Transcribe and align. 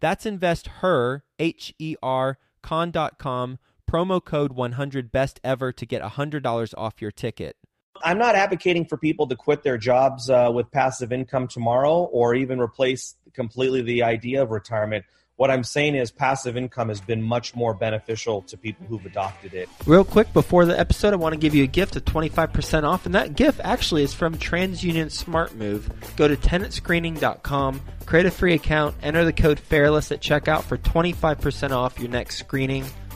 That's 0.00 0.26
investher, 0.26 1.24
H 1.38 1.74
E 1.78 1.96
R, 2.02 2.38
con.com 2.62 3.58
promo 3.90 4.24
code 4.24 4.52
100 4.52 5.10
best 5.10 5.40
ever 5.42 5.72
to 5.72 5.84
get 5.84 6.00
$100 6.00 6.74
off 6.78 7.02
your 7.02 7.10
ticket. 7.10 7.56
I'm 8.02 8.18
not 8.18 8.34
advocating 8.34 8.86
for 8.86 8.96
people 8.96 9.26
to 9.26 9.36
quit 9.36 9.62
their 9.62 9.76
jobs 9.76 10.30
uh, 10.30 10.50
with 10.54 10.70
passive 10.70 11.12
income 11.12 11.48
tomorrow 11.48 12.04
or 12.04 12.34
even 12.34 12.60
replace 12.60 13.16
completely 13.34 13.82
the 13.82 14.04
idea 14.04 14.42
of 14.42 14.50
retirement. 14.50 15.04
What 15.40 15.50
I'm 15.50 15.64
saying 15.64 15.94
is 15.94 16.10
passive 16.10 16.58
income 16.58 16.90
has 16.90 17.00
been 17.00 17.22
much 17.22 17.56
more 17.56 17.72
beneficial 17.72 18.42
to 18.42 18.58
people 18.58 18.84
who've 18.86 19.06
adopted 19.06 19.54
it. 19.54 19.70
Real 19.86 20.04
quick 20.04 20.30
before 20.34 20.66
the 20.66 20.78
episode, 20.78 21.14
I 21.14 21.16
want 21.16 21.32
to 21.32 21.40
give 21.40 21.54
you 21.54 21.64
a 21.64 21.66
gift 21.66 21.96
of 21.96 22.04
25% 22.04 22.84
off, 22.84 23.06
and 23.06 23.14
that 23.14 23.36
gift 23.36 23.58
actually 23.64 24.02
is 24.02 24.12
from 24.12 24.36
TransUnion 24.36 25.10
Smart 25.10 25.54
Move. 25.54 25.90
Go 26.16 26.28
to 26.28 26.36
tenantscreening.com, 26.36 27.80
create 28.04 28.26
a 28.26 28.30
free 28.30 28.52
account, 28.52 28.96
enter 29.02 29.24
the 29.24 29.32
code 29.32 29.58
FAIRLESS 29.58 30.12
at 30.12 30.20
checkout 30.20 30.60
for 30.60 30.76
25% 30.76 31.70
off 31.70 31.98
your 31.98 32.10
next 32.10 32.36
screening 32.36 32.84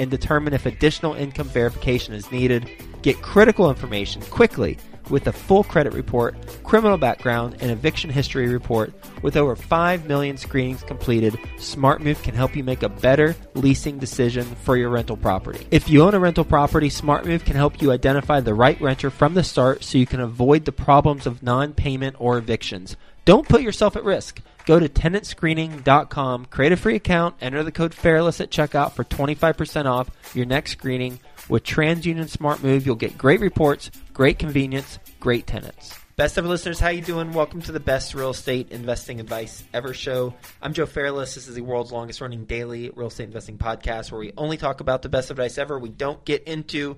and 0.00 0.10
determine 0.10 0.54
if 0.54 0.66
additional 0.66 1.14
income 1.14 1.46
verification 1.48 2.14
is 2.14 2.32
needed. 2.32 2.68
Get 3.02 3.20
critical 3.22 3.68
information 3.68 4.22
quickly 4.22 4.78
with 5.10 5.26
a 5.26 5.32
full 5.32 5.64
credit 5.64 5.92
report, 5.92 6.34
criminal 6.64 6.96
background, 6.96 7.56
and 7.60 7.70
eviction 7.70 8.08
history 8.10 8.48
report. 8.48 8.92
With 9.22 9.36
over 9.36 9.56
5 9.56 10.06
million 10.06 10.36
screenings 10.36 10.82
completed, 10.82 11.34
SmartMove 11.56 12.22
can 12.22 12.34
help 12.34 12.56
you 12.56 12.64
make 12.64 12.82
a 12.82 12.88
better 12.88 13.36
leasing 13.54 13.98
decision 13.98 14.44
for 14.44 14.76
your 14.76 14.88
rental 14.88 15.16
property. 15.16 15.66
If 15.70 15.90
you 15.90 16.02
own 16.02 16.14
a 16.14 16.20
rental 16.20 16.44
property, 16.44 16.88
SmartMove 16.88 17.44
can 17.44 17.56
help 17.56 17.82
you 17.82 17.92
identify 17.92 18.40
the 18.40 18.54
right 18.54 18.80
renter 18.80 19.10
from 19.10 19.34
the 19.34 19.44
start 19.44 19.84
so 19.84 19.98
you 19.98 20.06
can 20.06 20.20
avoid 20.20 20.64
the 20.64 20.72
problems 20.72 21.26
of 21.26 21.42
non 21.42 21.74
payment 21.74 22.16
or 22.18 22.38
evictions. 22.38 22.96
Don't 23.26 23.48
put 23.48 23.62
yourself 23.62 23.96
at 23.96 24.04
risk. 24.04 24.40
Go 24.70 24.78
to 24.78 24.88
tenantscreening.com, 24.88 26.44
create 26.44 26.70
a 26.70 26.76
free 26.76 26.94
account, 26.94 27.34
enter 27.40 27.64
the 27.64 27.72
code 27.72 27.92
FAIRLESS 27.92 28.40
at 28.40 28.50
checkout 28.52 28.92
for 28.92 29.02
25% 29.02 29.86
off 29.86 30.08
your 30.32 30.46
next 30.46 30.70
screening. 30.70 31.18
With 31.48 31.64
TransUnion 31.64 32.28
Smart 32.28 32.62
Move, 32.62 32.86
you'll 32.86 32.94
get 32.94 33.18
great 33.18 33.40
reports, 33.40 33.90
great 34.12 34.38
convenience, 34.38 35.00
great 35.18 35.48
tenants. 35.48 35.98
Best 36.14 36.38
ever 36.38 36.46
listeners, 36.46 36.78
how 36.78 36.90
you 36.90 37.02
doing? 37.02 37.32
Welcome 37.32 37.62
to 37.62 37.72
the 37.72 37.80
best 37.80 38.14
real 38.14 38.30
estate 38.30 38.70
investing 38.70 39.18
advice 39.18 39.64
ever 39.74 39.92
show. 39.92 40.34
I'm 40.62 40.72
Joe 40.72 40.86
Fairless. 40.86 41.34
This 41.34 41.48
is 41.48 41.56
the 41.56 41.62
world's 41.62 41.90
longest 41.90 42.20
running 42.20 42.44
daily 42.44 42.90
real 42.94 43.08
estate 43.08 43.24
investing 43.24 43.58
podcast 43.58 44.12
where 44.12 44.20
we 44.20 44.32
only 44.36 44.56
talk 44.56 44.80
about 44.80 45.02
the 45.02 45.08
best 45.08 45.32
advice 45.32 45.58
ever. 45.58 45.80
We 45.80 45.88
don't 45.88 46.24
get 46.24 46.44
into 46.44 46.96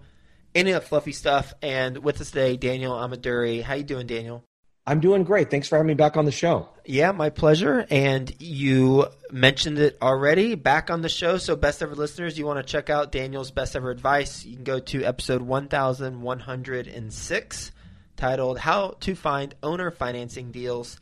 any 0.55 0.73
of 0.73 0.83
the 0.83 0.89
fluffy 0.89 1.13
stuff. 1.13 1.55
And 1.63 1.97
with 2.05 2.21
us 2.21 2.33
today, 2.33 2.59
Daniel 2.59 2.93
Ameduri. 2.93 3.63
How 3.63 3.73
you 3.73 3.85
doing, 3.85 4.07
Daniel? 4.07 4.45
I'm 4.87 5.01
doing 5.01 5.23
great. 5.23 5.51
Thanks 5.51 5.69
for 5.69 5.77
having 5.77 5.89
me 5.89 5.95
back 5.95 6.17
on 6.17 6.25
the 6.25 6.33
show. 6.33 6.71
Yeah, 6.85 7.13
my 7.13 7.31
pleasure. 7.31 7.87
And 7.89 8.35
you 8.41 9.07
mentioned 9.31 9.79
it 9.79 9.97
already 10.03 10.57
back 10.57 10.91
on 10.91 11.03
the 11.03 11.09
show. 11.09 11.39
So, 11.39 11.55
best 11.55 11.81
ever 11.83 11.95
listeners, 11.95 12.37
you 12.37 12.47
want 12.47 12.67
to 12.67 12.71
check 12.71 12.91
out 12.91 13.13
Daniel's 13.13 13.53
best 13.53 13.77
ever 13.77 13.93
advice, 13.93 14.45
you 14.45 14.57
can 14.57 14.65
go 14.65 14.81
to 14.81 15.05
episode 15.05 15.43
1106 15.43 17.73
titled 18.17 18.59
How 18.59 18.97
to 19.01 19.15
Find 19.15 19.55
Owner 19.63 19.93
Financing 19.93 20.51
Deals. 20.51 20.99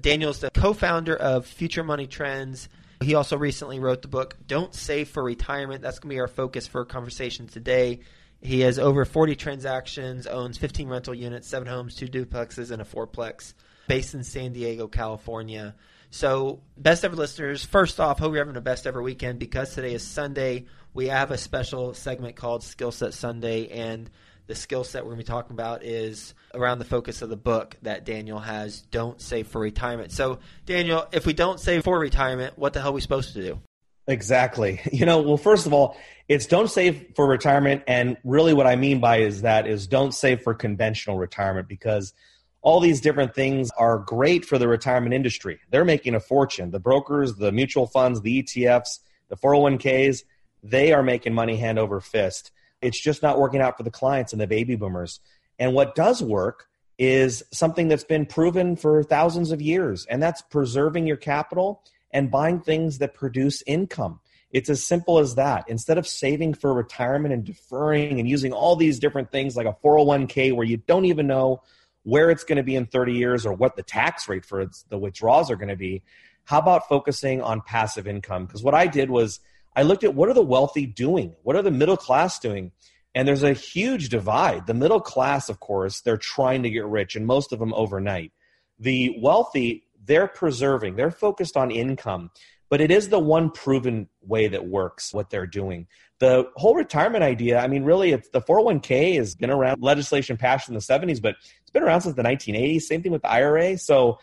Daniel's 0.00 0.40
the 0.40 0.50
co 0.50 0.72
founder 0.72 1.14
of 1.16 1.46
Future 1.46 1.84
Money 1.84 2.06
Trends. 2.06 2.68
He 3.00 3.14
also 3.14 3.36
recently 3.36 3.80
wrote 3.80 4.02
the 4.02 4.08
book 4.08 4.36
Don't 4.46 4.72
Save 4.74 5.08
for 5.08 5.22
Retirement. 5.22 5.82
That's 5.82 5.98
going 5.98 6.10
to 6.10 6.14
be 6.14 6.20
our 6.20 6.28
focus 6.28 6.68
for 6.68 6.82
a 6.82 6.86
conversation 6.86 7.48
today. 7.48 8.00
He 8.44 8.60
has 8.60 8.78
over 8.78 9.06
40 9.06 9.36
transactions, 9.36 10.26
owns 10.26 10.58
15 10.58 10.86
rental 10.86 11.14
units, 11.14 11.48
seven 11.48 11.66
homes, 11.66 11.94
two 11.94 12.06
duplexes, 12.06 12.70
and 12.70 12.82
a 12.82 12.84
fourplex, 12.84 13.54
based 13.88 14.12
in 14.12 14.22
San 14.22 14.52
Diego, 14.52 14.86
California. 14.86 15.74
So, 16.10 16.60
best 16.76 17.06
ever 17.06 17.16
listeners, 17.16 17.64
first 17.64 17.98
off, 17.98 18.18
hope 18.18 18.34
you're 18.34 18.44
having 18.44 18.58
a 18.58 18.60
best 18.60 18.86
ever 18.86 19.02
weekend 19.02 19.38
because 19.38 19.74
today 19.74 19.94
is 19.94 20.06
Sunday. 20.06 20.66
We 20.92 21.08
have 21.08 21.30
a 21.30 21.38
special 21.38 21.94
segment 21.94 22.36
called 22.36 22.62
Skill 22.62 22.92
Set 22.92 23.14
Sunday, 23.14 23.68
and 23.68 24.10
the 24.46 24.54
skill 24.54 24.84
set 24.84 25.04
we're 25.04 25.12
going 25.12 25.20
to 25.20 25.24
be 25.24 25.32
talking 25.32 25.54
about 25.54 25.82
is 25.82 26.34
around 26.52 26.80
the 26.80 26.84
focus 26.84 27.22
of 27.22 27.30
the 27.30 27.36
book 27.36 27.78
that 27.80 28.04
Daniel 28.04 28.38
has 28.38 28.82
Don't 28.82 29.22
Save 29.22 29.48
for 29.48 29.60
Retirement. 29.60 30.12
So, 30.12 30.38
Daniel, 30.66 31.06
if 31.12 31.24
we 31.24 31.32
don't 31.32 31.58
save 31.58 31.84
for 31.84 31.98
retirement, 31.98 32.58
what 32.58 32.74
the 32.74 32.82
hell 32.82 32.90
are 32.90 32.92
we 32.92 33.00
supposed 33.00 33.32
to 33.32 33.42
do? 33.42 33.60
Exactly. 34.06 34.80
You 34.92 35.06
know, 35.06 35.20
well, 35.22 35.36
first 35.36 35.66
of 35.66 35.72
all, 35.72 35.96
it's 36.28 36.46
don't 36.46 36.70
save 36.70 37.12
for 37.16 37.26
retirement. 37.26 37.82
And 37.86 38.16
really 38.24 38.54
what 38.54 38.66
I 38.66 38.76
mean 38.76 39.00
by 39.00 39.18
is 39.18 39.42
that 39.42 39.66
is 39.66 39.86
don't 39.86 40.12
save 40.12 40.42
for 40.42 40.54
conventional 40.54 41.18
retirement 41.18 41.68
because 41.68 42.14
all 42.62 42.80
these 42.80 43.00
different 43.00 43.34
things 43.34 43.70
are 43.76 43.98
great 43.98 44.44
for 44.44 44.56
the 44.56 44.66
retirement 44.66 45.14
industry. 45.14 45.60
They're 45.70 45.84
making 45.84 46.14
a 46.14 46.20
fortune. 46.20 46.70
The 46.70 46.80
brokers, 46.80 47.34
the 47.34 47.52
mutual 47.52 47.86
funds, 47.86 48.22
the 48.22 48.42
ETFs, 48.42 49.00
the 49.28 49.36
401ks, 49.36 50.22
they 50.62 50.92
are 50.94 51.02
making 51.02 51.34
money 51.34 51.56
hand 51.56 51.78
over 51.78 52.00
fist. 52.00 52.52
It's 52.80 52.98
just 53.00 53.22
not 53.22 53.38
working 53.38 53.60
out 53.60 53.76
for 53.76 53.82
the 53.82 53.90
clients 53.90 54.32
and 54.32 54.40
the 54.40 54.46
baby 54.46 54.76
boomers. 54.76 55.20
And 55.58 55.74
what 55.74 55.94
does 55.94 56.22
work 56.22 56.68
is 56.98 57.42
something 57.52 57.88
that's 57.88 58.04
been 58.04 58.24
proven 58.24 58.76
for 58.76 59.02
thousands 59.02 59.50
of 59.50 59.60
years, 59.60 60.06
and 60.06 60.22
that's 60.22 60.40
preserving 60.40 61.06
your 61.06 61.16
capital 61.16 61.82
and 62.14 62.30
buying 62.30 62.60
things 62.60 62.98
that 62.98 63.12
produce 63.12 63.62
income. 63.66 64.20
It's 64.52 64.70
as 64.70 64.84
simple 64.84 65.18
as 65.18 65.34
that. 65.34 65.64
Instead 65.68 65.98
of 65.98 66.06
saving 66.06 66.54
for 66.54 66.72
retirement 66.72 67.34
and 67.34 67.44
deferring 67.44 68.20
and 68.20 68.28
using 68.28 68.52
all 68.52 68.76
these 68.76 69.00
different 69.00 69.32
things 69.32 69.56
like 69.56 69.66
a 69.66 69.76
401k 69.84 70.54
where 70.54 70.64
you 70.64 70.76
don't 70.76 71.06
even 71.06 71.26
know 71.26 71.60
where 72.04 72.30
it's 72.30 72.44
going 72.44 72.58
to 72.58 72.62
be 72.62 72.76
in 72.76 72.86
30 72.86 73.14
years 73.14 73.44
or 73.44 73.52
what 73.52 73.74
the 73.74 73.82
tax 73.82 74.28
rate 74.28 74.44
for 74.44 74.64
the 74.88 74.98
withdrawals 74.98 75.50
are 75.50 75.56
going 75.56 75.68
to 75.68 75.76
be, 75.76 76.04
How 76.44 76.60
about 76.60 76.88
focusing 76.88 77.42
on 77.42 77.62
passive 77.62 78.06
income? 78.06 78.46
Because 78.46 78.62
what 78.62 78.74
I 78.74 78.86
did 78.86 79.10
was 79.10 79.40
I 79.74 79.82
looked 79.82 80.04
at 80.04 80.14
what 80.14 80.28
are 80.28 80.34
the 80.34 80.42
wealthy 80.42 80.86
doing? 80.86 81.34
What 81.42 81.56
are 81.56 81.62
the 81.62 81.72
middle 81.72 81.96
class 81.96 82.38
doing? 82.38 82.70
And 83.14 83.26
there's 83.26 83.42
a 83.42 83.52
huge 83.52 84.08
divide. 84.08 84.66
The 84.66 84.74
middle 84.74 85.00
class, 85.00 85.48
of 85.48 85.58
course, 85.58 86.00
they're 86.00 86.16
trying 86.16 86.62
to 86.64 86.70
get 86.70 86.84
rich, 86.84 87.16
and 87.16 87.26
most 87.26 87.52
of 87.52 87.58
them 87.58 87.72
overnight. 87.74 88.32
The 88.78 89.16
wealthy, 89.20 89.84
they're 90.04 90.28
preserving, 90.28 90.96
they're 90.96 91.10
focused 91.10 91.56
on 91.56 91.70
income, 91.70 92.30
but 92.70 92.80
it 92.80 92.90
is 92.90 93.08
the 93.08 93.18
one 93.18 93.50
proven 93.50 94.08
way 94.22 94.48
that 94.48 94.66
works 94.66 95.12
what 95.12 95.30
they're 95.30 95.46
doing. 95.46 95.86
The 96.18 96.48
whole 96.56 96.74
retirement 96.74 97.24
idea, 97.24 97.58
I 97.58 97.66
mean, 97.66 97.84
really, 97.84 98.12
it's 98.12 98.28
the 98.30 98.40
401k 98.40 99.16
has 99.16 99.34
been 99.34 99.50
around, 99.50 99.82
legislation 99.82 100.36
passed 100.36 100.68
in 100.68 100.74
the 100.74 100.80
70s, 100.80 101.20
but 101.20 101.36
it's 101.62 101.70
been 101.72 101.82
around 101.82 102.02
since 102.02 102.16
the 102.16 102.22
1980s. 102.22 102.82
Same 102.82 103.02
thing 103.02 103.12
with 103.12 103.22
the 103.22 103.30
IRA. 103.30 103.78
So 103.78 104.18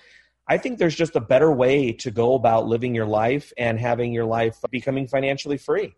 I 0.48 0.58
think 0.58 0.80
there's 0.80 0.96
just 0.96 1.16
a 1.16 1.22
better 1.22 1.52
way 1.52 1.94
to 1.94 2.12
go 2.12 2.34
about 2.36 2.68
living 2.68 2.96
your 2.96 3.06
life 3.06 3.54
and 3.58 3.80
having 3.80 4.14
your 4.14 4.26
life 4.26 4.58
becoming 4.70 5.08
financially 5.08 5.58
free. 5.58 5.96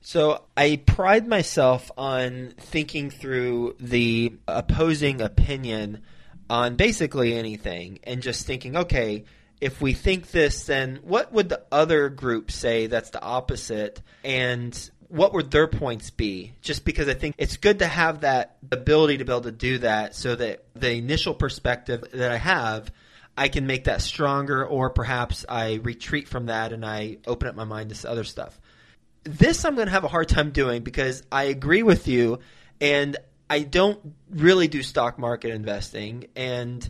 So 0.00 0.44
I 0.56 0.80
pride 0.86 1.26
myself 1.26 1.90
on 1.96 2.54
thinking 2.58 3.10
through 3.10 3.76
the 3.80 4.34
opposing 4.46 5.20
opinion 5.20 6.02
on 6.48 6.76
basically 6.76 7.34
anything 7.34 7.98
and 8.04 8.22
just 8.22 8.46
thinking, 8.46 8.76
okay, 8.76 9.24
if 9.60 9.80
we 9.80 9.92
think 9.92 10.30
this, 10.30 10.66
then 10.66 11.00
what 11.02 11.32
would 11.32 11.48
the 11.48 11.62
other 11.72 12.08
group 12.08 12.50
say 12.50 12.86
that's 12.86 13.10
the 13.10 13.22
opposite? 13.22 14.02
And 14.24 14.90
what 15.08 15.32
would 15.32 15.50
their 15.50 15.66
points 15.66 16.10
be? 16.10 16.52
Just 16.60 16.84
because 16.84 17.08
I 17.08 17.14
think 17.14 17.34
it's 17.38 17.56
good 17.56 17.78
to 17.78 17.86
have 17.86 18.20
that 18.20 18.56
ability 18.70 19.18
to 19.18 19.24
be 19.24 19.32
able 19.32 19.42
to 19.42 19.52
do 19.52 19.78
that 19.78 20.14
so 20.14 20.34
that 20.34 20.64
the 20.74 20.92
initial 20.92 21.34
perspective 21.34 22.04
that 22.12 22.30
I 22.30 22.36
have, 22.36 22.92
I 23.36 23.48
can 23.48 23.66
make 23.66 23.84
that 23.84 24.02
stronger, 24.02 24.66
or 24.66 24.90
perhaps 24.90 25.44
I 25.48 25.74
retreat 25.74 26.28
from 26.28 26.46
that 26.46 26.72
and 26.72 26.84
I 26.84 27.18
open 27.26 27.48
up 27.48 27.54
my 27.54 27.64
mind 27.64 27.94
to 27.94 28.10
other 28.10 28.24
stuff. 28.24 28.58
This 29.24 29.64
I'm 29.64 29.74
going 29.74 29.88
to 29.88 29.92
have 29.92 30.04
a 30.04 30.08
hard 30.08 30.28
time 30.28 30.50
doing 30.50 30.82
because 30.82 31.22
I 31.32 31.44
agree 31.44 31.82
with 31.82 32.08
you, 32.08 32.38
and 32.80 33.16
I 33.48 33.60
don't 33.60 34.14
really 34.30 34.68
do 34.68 34.82
stock 34.82 35.18
market 35.18 35.50
investing, 35.52 36.26
and 36.34 36.88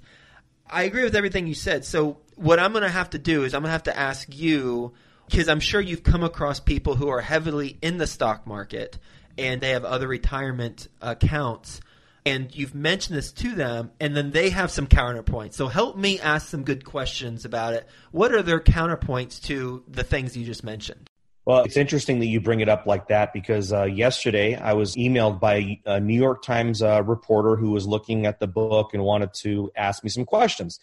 I 0.69 0.85
agree 0.85 1.05
with 1.05 1.15
everything 1.15 1.47
you 1.47 1.55
said. 1.55 1.85
So 1.85 2.19
what 2.37 2.59
I'm 2.59 2.73
going 2.73 2.83
to 2.83 2.89
have 2.89 3.11
to 3.11 3.19
do 3.19 3.45
is 3.45 3.55
I'm 3.55 3.63
going 3.63 3.69
to 3.69 3.73
have 3.73 3.85
to 3.85 3.99
ask 3.99 4.29
you 4.35 4.93
because 5.29 5.49
I'm 5.49 5.61
sure 5.61 5.81
you've 5.81 6.03
come 6.03 6.23
across 6.23 6.61
people 6.61 6.95
who 6.95 7.09
are 7.09 7.21
heavily 7.21 7.77
in 7.83 7.99
the 7.99 8.07
stock 8.07 8.47
market 8.47 8.99
and 9.37 9.61
they 9.61 9.71
have 9.71 9.85
other 9.85 10.07
retirement 10.07 10.89
accounts 11.01 11.81
and 12.25 12.55
you've 12.55 12.75
mentioned 12.75 13.17
this 13.17 13.33
to 13.33 13.55
them 13.55 13.91
and 14.01 14.17
then 14.17 14.31
they 14.31 14.51
have 14.51 14.71
some 14.71 14.87
counterpoints. 14.87 15.55
So 15.55 15.69
help 15.69 15.97
me 15.97 16.21
ask 16.21 16.49
some 16.49 16.65
good 16.65 16.85
questions 16.85 17.45
about 17.45 17.75
it. 17.75 17.87
What 18.13 18.33
are 18.33 18.43
their 18.43 18.61
counterpoints 18.61 19.43
to 19.45 19.85
the 19.89 20.05
things 20.05 20.37
you 20.37 20.45
just 20.45 20.65
mentioned? 20.65 21.09
Well, 21.47 21.63
it's 21.63 21.77
interesting 21.77 22.19
that 22.19 22.27
you 22.27 22.41
bring 22.41 22.59
it 22.59 22.69
up 22.69 22.87
like 22.87 23.07
that 23.07 23.33
because 23.33 23.73
uh, 23.73 23.85
yesterday 23.85 24.57
I 24.57 24.73
was 24.73 24.97
emailed 24.97 25.39
by 25.39 25.79
a 25.87 26.01
New 26.01 26.19
York 26.19 26.43
Times 26.43 26.83
uh, 26.83 27.05
reporter 27.05 27.55
who 27.55 27.71
was 27.71 27.87
looking 27.87 28.27
at 28.27 28.41
the 28.41 28.49
book 28.49 28.93
and 28.93 29.05
wanted 29.05 29.33
to 29.43 29.71
ask 29.77 30.03
me 30.03 30.11
some 30.11 30.25
questions. 30.25 30.81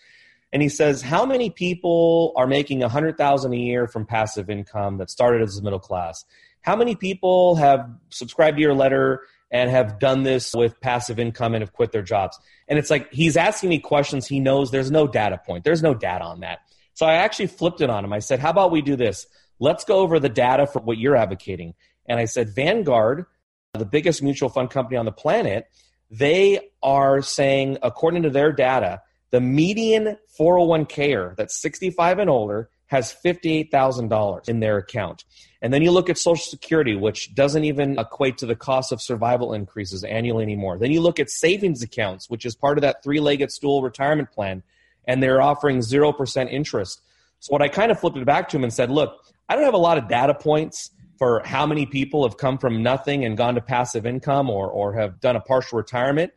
And 0.53 0.61
he 0.61 0.69
says, 0.69 1.01
"How 1.01 1.25
many 1.25 1.49
people 1.49 2.31
are 2.37 2.47
making 2.47 2.81
a 2.81 2.87
hundred 2.87 3.17
thousand 3.17 3.51
a 3.53 3.57
year 3.57 3.87
from 3.87 4.05
passive 4.05 4.49
income 4.49 4.99
that 4.99 5.09
started 5.09 5.41
as 5.41 5.61
middle 5.61 5.79
class? 5.79 6.23
How 6.61 6.77
many 6.77 6.95
people 6.95 7.55
have 7.55 7.89
subscribed 8.09 8.55
to 8.55 8.61
your 8.61 8.73
letter 8.73 9.23
and 9.51 9.69
have 9.69 9.99
done 9.99 10.23
this 10.23 10.53
with 10.55 10.79
passive 10.79 11.19
income 11.19 11.55
and 11.55 11.61
have 11.61 11.73
quit 11.73 11.91
their 11.91 12.03
jobs?" 12.03 12.39
And 12.69 12.79
it's 12.79 12.89
like 12.89 13.11
he's 13.11 13.35
asking 13.35 13.67
me 13.67 13.79
questions 13.79 14.27
he 14.27 14.39
knows 14.39 14.71
there's 14.71 14.91
no 14.91 15.07
data 15.07 15.41
point. 15.45 15.65
There's 15.65 15.83
no 15.83 15.93
data 15.93 16.23
on 16.23 16.39
that. 16.39 16.59
So 16.93 17.05
I 17.05 17.15
actually 17.15 17.47
flipped 17.47 17.81
it 17.81 17.89
on 17.89 18.05
him. 18.05 18.13
I 18.13 18.19
said, 18.19 18.39
"How 18.39 18.51
about 18.51 18.71
we 18.71 18.81
do 18.81 18.95
this?" 18.95 19.27
Let's 19.63 19.85
go 19.85 19.99
over 19.99 20.19
the 20.19 20.27
data 20.27 20.67
for 20.67 20.81
what 20.81 20.97
you're 20.97 21.15
advocating. 21.15 21.73
And 22.05 22.19
I 22.19 22.25
said, 22.25 22.49
Vanguard, 22.49 23.25
the 23.73 23.85
biggest 23.85 24.21
mutual 24.21 24.49
fund 24.49 24.69
company 24.69 24.97
on 24.97 25.05
the 25.05 25.13
planet, 25.13 25.67
they 26.11 26.59
are 26.83 27.21
saying, 27.21 27.77
according 27.81 28.23
to 28.23 28.29
their 28.29 28.51
data, 28.51 29.01
the 29.31 29.39
median 29.39 30.17
401k 30.37 31.37
that's 31.37 31.61
65 31.61 32.19
and 32.19 32.29
older 32.29 32.69
has 32.87 33.15
$58,000 33.23 34.49
in 34.49 34.59
their 34.59 34.77
account. 34.77 35.23
And 35.61 35.73
then 35.73 35.81
you 35.81 35.91
look 35.91 36.09
at 36.09 36.17
Social 36.17 36.43
Security, 36.43 36.97
which 36.97 37.33
doesn't 37.33 37.63
even 37.63 37.97
equate 37.97 38.39
to 38.39 38.45
the 38.45 38.57
cost 38.57 38.91
of 38.91 39.01
survival 39.01 39.53
increases 39.53 40.03
annually 40.03 40.43
anymore. 40.43 40.77
Then 40.77 40.91
you 40.91 40.99
look 40.99 41.21
at 41.21 41.29
savings 41.29 41.81
accounts, 41.81 42.29
which 42.29 42.45
is 42.45 42.53
part 42.53 42.77
of 42.77 42.81
that 42.81 43.01
three 43.01 43.21
legged 43.21 43.49
stool 43.49 43.81
retirement 43.81 44.29
plan, 44.33 44.61
and 45.07 45.23
they're 45.23 45.41
offering 45.41 45.79
0% 45.79 46.51
interest. 46.51 46.99
So, 47.39 47.51
what 47.51 47.61
I 47.61 47.69
kind 47.69 47.91
of 47.91 47.99
flipped 47.99 48.17
it 48.17 48.25
back 48.25 48.49
to 48.49 48.57
him 48.57 48.63
and 48.63 48.73
said, 48.73 48.91
look, 48.91 49.32
I 49.49 49.55
don't 49.55 49.65
have 49.65 49.73
a 49.73 49.77
lot 49.77 49.97
of 49.97 50.07
data 50.07 50.33
points 50.33 50.89
for 51.17 51.41
how 51.45 51.65
many 51.65 51.85
people 51.85 52.27
have 52.27 52.37
come 52.37 52.57
from 52.57 52.83
nothing 52.83 53.23
and 53.23 53.37
gone 53.37 53.55
to 53.55 53.61
passive 53.61 54.05
income 54.05 54.49
or, 54.49 54.69
or 54.69 54.93
have 54.93 55.19
done 55.19 55.35
a 55.35 55.41
partial 55.41 55.77
retirement. 55.77 56.33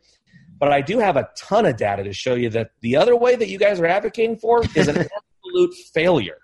But 0.59 0.71
I 0.71 0.81
do 0.81 0.99
have 0.99 1.17
a 1.17 1.29
ton 1.37 1.65
of 1.65 1.77
data 1.77 2.03
to 2.03 2.13
show 2.13 2.35
you 2.35 2.49
that 2.51 2.71
the 2.81 2.95
other 2.95 3.15
way 3.15 3.35
that 3.35 3.47
you 3.47 3.59
guys 3.59 3.79
are 3.79 3.85
advocating 3.85 4.37
for 4.37 4.63
is 4.75 4.87
an 4.87 4.97
absolute 5.45 5.73
failure. 5.93 6.37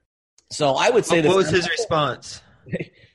So 0.51 0.74
I 0.74 0.89
would 0.89 1.06
say 1.06 1.21
what, 1.21 1.36
was 1.36 1.50
his 1.50 1.69
response? 1.77 2.42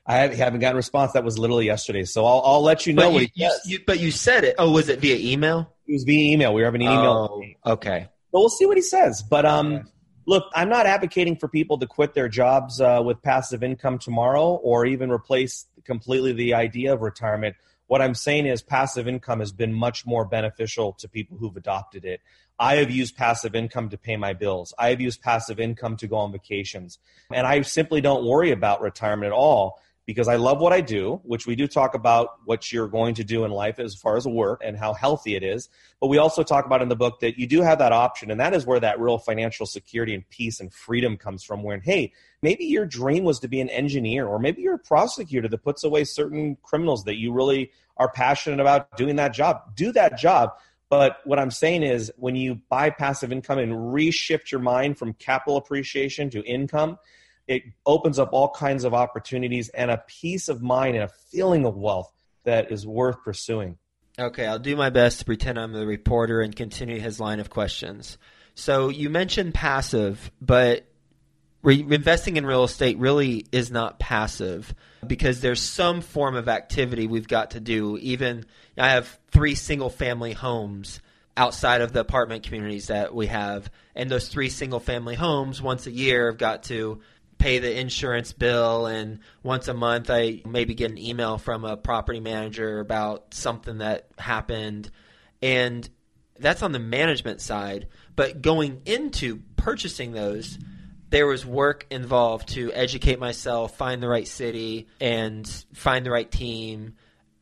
I 0.06 0.16
haven't 0.16 0.60
gotten 0.60 0.74
a 0.74 0.76
response. 0.76 1.12
That 1.12 1.24
was 1.24 1.38
literally 1.38 1.66
yesterday. 1.66 2.04
So 2.04 2.24
I'll, 2.24 2.42
I'll 2.44 2.62
let 2.62 2.86
you 2.86 2.94
know. 2.94 3.12
But 3.12 3.30
you, 3.34 3.50
you, 3.66 3.78
but 3.86 4.00
you 4.00 4.10
said 4.10 4.44
it. 4.44 4.56
Oh, 4.58 4.70
was 4.70 4.88
it 4.88 5.00
via 5.00 5.16
email? 5.16 5.74
It 5.86 5.92
was 5.92 6.04
via 6.04 6.32
email. 6.32 6.54
We 6.54 6.62
were 6.62 6.66
having 6.66 6.82
an 6.82 6.88
email. 6.92 7.42
Oh, 7.66 7.72
okay. 7.72 8.08
But 8.32 8.40
we'll 8.40 8.48
see 8.48 8.66
what 8.66 8.76
he 8.76 8.82
says. 8.82 9.22
But 9.22 9.44
um, 9.44 9.88
look, 10.28 10.44
I'm 10.54 10.68
not 10.68 10.84
advocating 10.84 11.36
for 11.36 11.48
people 11.48 11.78
to 11.78 11.86
quit 11.86 12.12
their 12.12 12.28
jobs 12.28 12.82
uh, 12.82 13.00
with 13.02 13.22
passive 13.22 13.62
income 13.62 13.98
tomorrow 13.98 14.56
or 14.62 14.84
even 14.84 15.10
replace 15.10 15.64
completely 15.84 16.34
the 16.34 16.52
idea 16.52 16.92
of 16.92 17.00
retirement. 17.00 17.56
What 17.86 18.02
I'm 18.02 18.14
saying 18.14 18.44
is 18.44 18.60
passive 18.60 19.08
income 19.08 19.40
has 19.40 19.52
been 19.52 19.72
much 19.72 20.04
more 20.04 20.26
beneficial 20.26 20.92
to 20.98 21.08
people 21.08 21.38
who've 21.38 21.56
adopted 21.56 22.04
it. 22.04 22.20
I 22.58 22.76
have 22.76 22.90
used 22.90 23.16
passive 23.16 23.54
income 23.54 23.88
to 23.88 23.96
pay 23.96 24.18
my 24.18 24.34
bills. 24.34 24.74
I 24.78 24.90
have 24.90 25.00
used 25.00 25.22
passive 25.22 25.58
income 25.58 25.96
to 25.96 26.06
go 26.06 26.16
on 26.16 26.30
vacations. 26.30 26.98
And 27.32 27.46
I 27.46 27.62
simply 27.62 28.02
don't 28.02 28.26
worry 28.26 28.50
about 28.50 28.82
retirement 28.82 29.32
at 29.32 29.32
all 29.32 29.80
because 30.08 30.26
I 30.26 30.36
love 30.36 30.58
what 30.58 30.72
I 30.72 30.80
do, 30.80 31.20
which 31.22 31.46
we 31.46 31.54
do 31.54 31.68
talk 31.68 31.92
about 31.92 32.30
what 32.46 32.72
you're 32.72 32.88
going 32.88 33.16
to 33.16 33.24
do 33.24 33.44
in 33.44 33.50
life 33.50 33.78
as 33.78 33.94
far 33.94 34.16
as 34.16 34.26
work 34.26 34.62
and 34.64 34.74
how 34.74 34.94
healthy 34.94 35.36
it 35.36 35.42
is. 35.42 35.68
But 36.00 36.06
we 36.06 36.16
also 36.16 36.42
talk 36.42 36.64
about 36.64 36.80
in 36.80 36.88
the 36.88 36.96
book 36.96 37.20
that 37.20 37.38
you 37.38 37.46
do 37.46 37.60
have 37.60 37.78
that 37.80 37.92
option, 37.92 38.30
and 38.30 38.40
that 38.40 38.54
is 38.54 38.64
where 38.64 38.80
that 38.80 38.98
real 38.98 39.18
financial 39.18 39.66
security 39.66 40.14
and 40.14 40.26
peace 40.30 40.60
and 40.60 40.72
freedom 40.72 41.18
comes 41.18 41.44
from. 41.44 41.62
When, 41.62 41.82
hey, 41.82 42.14
maybe 42.40 42.64
your 42.64 42.86
dream 42.86 43.24
was 43.24 43.38
to 43.40 43.48
be 43.48 43.60
an 43.60 43.68
engineer, 43.68 44.26
or 44.26 44.38
maybe 44.38 44.62
you're 44.62 44.76
a 44.76 44.78
prosecutor 44.78 45.46
that 45.46 45.58
puts 45.58 45.84
away 45.84 46.04
certain 46.04 46.56
criminals 46.62 47.04
that 47.04 47.18
you 47.18 47.30
really 47.30 47.70
are 47.98 48.10
passionate 48.10 48.60
about 48.60 48.96
doing 48.96 49.16
that 49.16 49.34
job. 49.34 49.76
Do 49.76 49.92
that 49.92 50.16
job. 50.16 50.52
But 50.88 51.18
what 51.24 51.38
I'm 51.38 51.50
saying 51.50 51.82
is 51.82 52.10
when 52.16 52.34
you 52.34 52.62
buy 52.70 52.88
passive 52.88 53.30
income 53.30 53.58
and 53.58 53.72
reshift 53.72 54.50
your 54.52 54.62
mind 54.62 54.96
from 54.96 55.12
capital 55.12 55.58
appreciation 55.58 56.30
to 56.30 56.42
income, 56.44 56.96
it 57.48 57.62
opens 57.86 58.18
up 58.18 58.30
all 58.32 58.50
kinds 58.50 58.84
of 58.84 58.94
opportunities 58.94 59.70
and 59.70 59.90
a 59.90 60.04
peace 60.06 60.48
of 60.48 60.62
mind 60.62 60.94
and 60.94 61.04
a 61.04 61.12
feeling 61.32 61.64
of 61.64 61.76
wealth 61.76 62.12
that 62.44 62.70
is 62.70 62.86
worth 62.86 63.24
pursuing. 63.24 63.78
Okay, 64.18 64.46
I'll 64.46 64.58
do 64.58 64.76
my 64.76 64.90
best 64.90 65.20
to 65.20 65.24
pretend 65.24 65.58
I'm 65.58 65.72
the 65.72 65.86
reporter 65.86 66.40
and 66.40 66.54
continue 66.54 67.00
his 67.00 67.18
line 67.18 67.40
of 67.40 67.50
questions. 67.50 68.18
So 68.54 68.88
you 68.88 69.10
mentioned 69.10 69.54
passive, 69.54 70.30
but 70.40 70.84
re- 71.62 71.86
investing 71.88 72.36
in 72.36 72.44
real 72.44 72.64
estate 72.64 72.98
really 72.98 73.46
is 73.52 73.70
not 73.70 73.98
passive 73.98 74.74
because 75.06 75.40
there's 75.40 75.62
some 75.62 76.00
form 76.00 76.34
of 76.34 76.48
activity 76.48 77.06
we've 77.06 77.28
got 77.28 77.52
to 77.52 77.60
do. 77.60 77.96
Even 77.98 78.44
I 78.76 78.90
have 78.90 79.18
three 79.30 79.54
single 79.54 79.90
family 79.90 80.32
homes 80.32 81.00
outside 81.36 81.80
of 81.80 81.92
the 81.92 82.00
apartment 82.00 82.42
communities 82.42 82.88
that 82.88 83.14
we 83.14 83.28
have, 83.28 83.70
and 83.94 84.10
those 84.10 84.28
three 84.28 84.48
single 84.48 84.80
family 84.80 85.14
homes 85.14 85.62
once 85.62 85.86
a 85.86 85.92
year 85.92 86.26
have 86.26 86.38
got 86.38 86.64
to 86.64 87.00
pay 87.38 87.58
the 87.58 87.78
insurance 87.78 88.32
bill 88.32 88.86
and 88.86 89.20
once 89.42 89.68
a 89.68 89.74
month 89.74 90.10
I 90.10 90.42
maybe 90.44 90.74
get 90.74 90.90
an 90.90 90.98
email 90.98 91.38
from 91.38 91.64
a 91.64 91.76
property 91.76 92.20
manager 92.20 92.80
about 92.80 93.32
something 93.32 93.78
that 93.78 94.08
happened. 94.18 94.90
And 95.40 95.88
that's 96.38 96.62
on 96.62 96.72
the 96.72 96.78
management 96.78 97.40
side. 97.40 97.88
But 98.16 98.42
going 98.42 98.82
into 98.84 99.40
purchasing 99.56 100.12
those 100.12 100.58
there 101.10 101.26
was 101.26 101.44
work 101.44 101.86
involved 101.90 102.50
to 102.50 102.72
educate 102.72 103.18
myself 103.18 103.76
find 103.76 104.02
the 104.02 104.08
right 104.08 104.28
city 104.28 104.88
and 105.00 105.46
find 105.72 106.04
the 106.04 106.10
right 106.10 106.30
team 106.30 106.94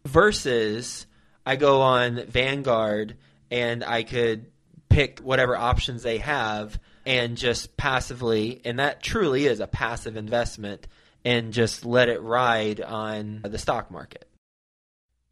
versus 0.05 1.07
I 1.45 1.57
go 1.57 1.81
on 1.83 2.25
Vanguard 2.27 3.17
and 3.51 3.85
I 3.85 4.03
could 4.03 4.47
pick 4.89 5.21
whatever 5.21 5.57
options 5.57 6.03
they 6.03 6.19
have 6.19 6.79
and 7.07 7.37
just 7.37 7.77
passively, 7.77 8.61
and 8.65 8.79
that 8.81 9.03
truly 9.03 9.47
is 9.47 9.61
a 9.61 9.67
passive 9.67 10.17
investment, 10.17 10.89
and 11.25 11.53
just 11.53 11.87
let 11.87 12.09
it 12.09 12.21
ride 12.21 12.81
on 12.81 13.41
the 13.45 13.59
stock 13.59 13.91
market. 13.91 14.29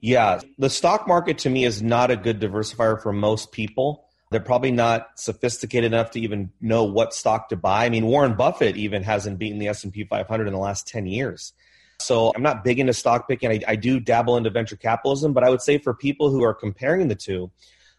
Yeah, 0.00 0.40
the 0.58 0.70
stock 0.70 1.08
market 1.08 1.38
to 1.38 1.50
me 1.50 1.64
is 1.64 1.82
not 1.82 2.10
a 2.10 2.16
good 2.16 2.40
diversifier 2.40 3.02
for 3.02 3.12
most 3.12 3.52
people. 3.52 4.06
They're 4.30 4.40
probably 4.40 4.72
not 4.72 5.18
sophisticated 5.18 5.92
enough 5.92 6.12
to 6.12 6.20
even 6.20 6.50
know 6.60 6.84
what 6.84 7.14
stock 7.14 7.48
to 7.50 7.56
buy. 7.56 7.86
I 7.86 7.88
mean, 7.88 8.06
Warren 8.06 8.34
Buffett 8.34 8.76
even 8.76 9.02
hasn't 9.02 9.38
beaten 9.38 9.58
the 9.58 9.68
S&P 9.68 10.04
500 10.04 10.46
in 10.46 10.52
the 10.52 10.58
last 10.58 10.86
10 10.88 11.06
years. 11.06 11.52
So 12.00 12.32
I'm 12.34 12.42
not 12.42 12.64
big 12.64 12.80
into 12.80 12.92
stock 12.92 13.28
picking. 13.28 13.50
I, 13.50 13.60
I 13.66 13.76
do 13.76 14.00
dabble 14.00 14.36
into 14.36 14.50
venture 14.50 14.76
capitalism, 14.76 15.32
but 15.32 15.44
I 15.44 15.50
would 15.50 15.62
say 15.62 15.78
for 15.78 15.94
people 15.94 16.30
who 16.30 16.42
are 16.42 16.54
comparing 16.54 17.08
the 17.08 17.14
two, 17.14 17.50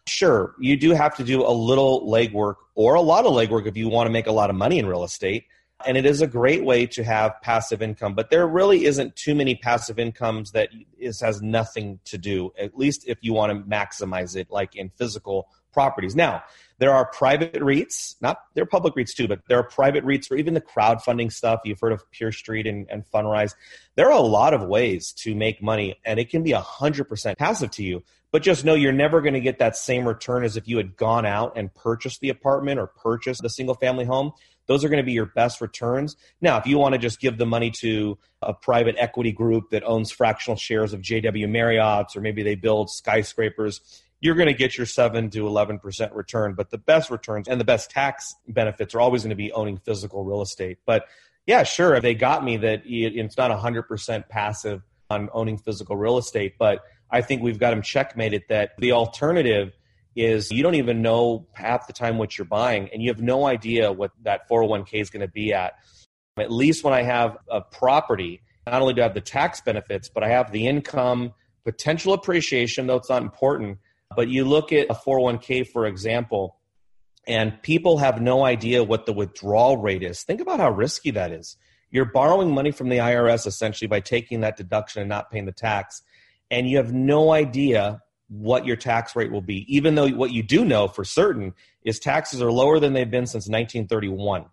sure, 0.06 0.54
you 0.58 0.76
do 0.76 0.92
have 0.92 1.16
to 1.16 1.24
do 1.24 1.46
a 1.46 1.50
little 1.50 2.06
legwork 2.06 2.56
or 2.74 2.94
a 2.94 3.00
lot 3.00 3.26
of 3.26 3.32
legwork 3.32 3.66
if 3.66 3.76
you 3.76 3.88
want 3.88 4.06
to 4.06 4.12
make 4.12 4.26
a 4.26 4.32
lot 4.32 4.50
of 4.50 4.56
money 4.56 4.78
in 4.78 4.86
real 4.86 5.04
estate. 5.04 5.44
And 5.84 5.98
it 5.98 6.06
is 6.06 6.22
a 6.22 6.26
great 6.26 6.64
way 6.64 6.86
to 6.86 7.04
have 7.04 7.34
passive 7.42 7.82
income, 7.82 8.14
but 8.14 8.30
there 8.30 8.46
really 8.46 8.86
isn't 8.86 9.14
too 9.14 9.34
many 9.34 9.56
passive 9.56 9.98
incomes 9.98 10.52
that 10.52 10.70
is 10.98 11.20
has 11.20 11.42
nothing 11.42 12.00
to 12.06 12.16
do, 12.16 12.50
at 12.58 12.78
least 12.78 13.04
if 13.06 13.18
you 13.20 13.34
want 13.34 13.52
to 13.52 13.70
maximize 13.70 14.36
it, 14.36 14.50
like 14.50 14.74
in 14.74 14.90
physical 14.96 15.48
properties. 15.76 16.16
Now, 16.16 16.42
there 16.78 16.92
are 16.92 17.04
private 17.04 17.54
REITs, 17.54 18.16
not 18.22 18.38
there 18.54 18.62
are 18.62 18.66
public 18.66 18.94
REITs 18.94 19.14
too, 19.14 19.28
but 19.28 19.40
there 19.48 19.58
are 19.58 19.62
private 19.62 20.04
REITs 20.04 20.30
or 20.30 20.36
even 20.36 20.54
the 20.54 20.60
crowdfunding 20.60 21.30
stuff. 21.30 21.60
You've 21.64 21.80
heard 21.80 21.92
of 21.92 22.10
Peer 22.10 22.32
Street 22.32 22.66
and, 22.66 22.86
and 22.90 23.04
Fundrise. 23.10 23.54
There 23.94 24.06
are 24.06 24.18
a 24.18 24.20
lot 24.20 24.54
of 24.54 24.62
ways 24.62 25.12
to 25.18 25.34
make 25.34 25.62
money, 25.62 25.98
and 26.04 26.18
it 26.18 26.30
can 26.30 26.42
be 26.42 26.52
100% 26.52 27.36
passive 27.36 27.70
to 27.72 27.82
you. 27.82 28.02
But 28.32 28.42
just 28.42 28.64
know 28.64 28.74
you're 28.74 28.92
never 28.92 29.20
going 29.20 29.34
to 29.34 29.40
get 29.40 29.58
that 29.60 29.76
same 29.76 30.06
return 30.06 30.44
as 30.44 30.56
if 30.56 30.68
you 30.68 30.76
had 30.76 30.96
gone 30.96 31.24
out 31.24 31.56
and 31.56 31.74
purchased 31.74 32.20
the 32.20 32.28
apartment 32.28 32.78
or 32.78 32.86
purchased 32.88 33.40
the 33.42 33.48
single 33.48 33.74
family 33.74 34.04
home. 34.04 34.32
Those 34.66 34.84
are 34.84 34.88
going 34.88 35.02
to 35.02 35.06
be 35.06 35.12
your 35.12 35.26
best 35.26 35.60
returns. 35.60 36.16
Now, 36.40 36.58
if 36.58 36.66
you 36.66 36.76
want 36.76 36.94
to 36.94 36.98
just 36.98 37.20
give 37.20 37.38
the 37.38 37.46
money 37.46 37.70
to 37.82 38.18
a 38.42 38.52
private 38.52 38.96
equity 38.98 39.32
group 39.32 39.70
that 39.70 39.84
owns 39.84 40.10
fractional 40.10 40.56
shares 40.56 40.92
of 40.92 41.00
JW 41.00 41.48
Marriott's 41.48 42.16
or 42.16 42.20
maybe 42.20 42.42
they 42.42 42.56
build 42.56 42.90
skyscrapers, 42.90 43.80
you're 44.20 44.34
going 44.34 44.48
to 44.48 44.54
get 44.54 44.76
your 44.76 44.86
7 44.86 45.30
to 45.30 45.44
11% 45.44 46.14
return. 46.14 46.54
But 46.54 46.70
the 46.70 46.78
best 46.78 47.10
returns 47.10 47.48
and 47.48 47.60
the 47.60 47.64
best 47.64 47.90
tax 47.90 48.34
benefits 48.48 48.94
are 48.94 49.00
always 49.00 49.22
going 49.22 49.30
to 49.30 49.36
be 49.36 49.52
owning 49.52 49.78
physical 49.78 50.24
real 50.24 50.42
estate. 50.42 50.78
But 50.84 51.06
yeah, 51.46 51.62
sure, 51.62 52.00
they 52.00 52.14
got 52.14 52.42
me 52.42 52.56
that 52.56 52.82
it's 52.84 53.36
not 53.36 53.50
100% 53.52 54.28
passive 54.28 54.82
on 55.10 55.28
owning 55.32 55.58
physical 55.58 55.96
real 55.96 56.18
estate. 56.18 56.54
But 56.58 56.80
I 57.10 57.20
think 57.20 57.42
we've 57.42 57.58
got 57.58 57.70
them 57.70 57.82
checkmated 57.82 58.44
that 58.48 58.72
the 58.78 58.92
alternative 58.92 59.76
is 60.14 60.50
you 60.50 60.62
don't 60.62 60.74
even 60.76 61.02
know 61.02 61.46
half 61.52 61.86
the 61.86 61.92
time 61.92 62.18
what 62.18 62.38
you're 62.38 62.46
buying 62.46 62.88
and 62.92 63.02
you 63.02 63.10
have 63.10 63.20
no 63.20 63.46
idea 63.46 63.92
what 63.92 64.12
that 64.22 64.48
401k 64.48 64.94
is 64.94 65.10
going 65.10 65.20
to 65.20 65.28
be 65.28 65.52
at. 65.52 65.74
At 66.38 66.50
least 66.50 66.84
when 66.84 66.94
I 66.94 67.02
have 67.02 67.36
a 67.50 67.60
property, 67.60 68.42
not 68.66 68.80
only 68.80 68.94
do 68.94 69.02
I 69.02 69.04
have 69.04 69.14
the 69.14 69.20
tax 69.20 69.60
benefits, 69.60 70.08
but 70.08 70.24
I 70.24 70.28
have 70.28 70.52
the 70.52 70.66
income, 70.66 71.32
potential 71.64 72.12
appreciation, 72.12 72.86
though 72.86 72.96
it's 72.96 73.08
not 73.08 73.22
important. 73.22 73.78
But 74.14 74.28
you 74.28 74.44
look 74.44 74.72
at 74.72 74.86
a 74.90 74.94
401k, 74.94 75.68
for 75.68 75.86
example, 75.86 76.56
and 77.26 77.60
people 77.62 77.98
have 77.98 78.20
no 78.20 78.44
idea 78.44 78.84
what 78.84 79.06
the 79.06 79.12
withdrawal 79.12 79.76
rate 79.76 80.02
is. 80.02 80.22
Think 80.22 80.40
about 80.40 80.60
how 80.60 80.70
risky 80.70 81.10
that 81.12 81.32
is. 81.32 81.56
You're 81.90 82.04
borrowing 82.04 82.52
money 82.52 82.70
from 82.70 82.88
the 82.88 82.98
IRS 82.98 83.46
essentially 83.46 83.88
by 83.88 84.00
taking 84.00 84.40
that 84.40 84.56
deduction 84.56 85.02
and 85.02 85.08
not 85.08 85.30
paying 85.30 85.46
the 85.46 85.52
tax. 85.52 86.02
And 86.50 86.68
you 86.68 86.76
have 86.76 86.92
no 86.92 87.32
idea 87.32 88.02
what 88.28 88.66
your 88.66 88.76
tax 88.76 89.14
rate 89.14 89.30
will 89.30 89.40
be, 89.40 89.64
even 89.74 89.94
though 89.94 90.08
what 90.08 90.32
you 90.32 90.42
do 90.42 90.64
know 90.64 90.88
for 90.88 91.04
certain 91.04 91.54
is 91.82 91.98
taxes 91.98 92.42
are 92.42 92.50
lower 92.50 92.80
than 92.80 92.92
they've 92.92 93.10
been 93.10 93.26
since 93.26 93.48
1931. 93.48 94.46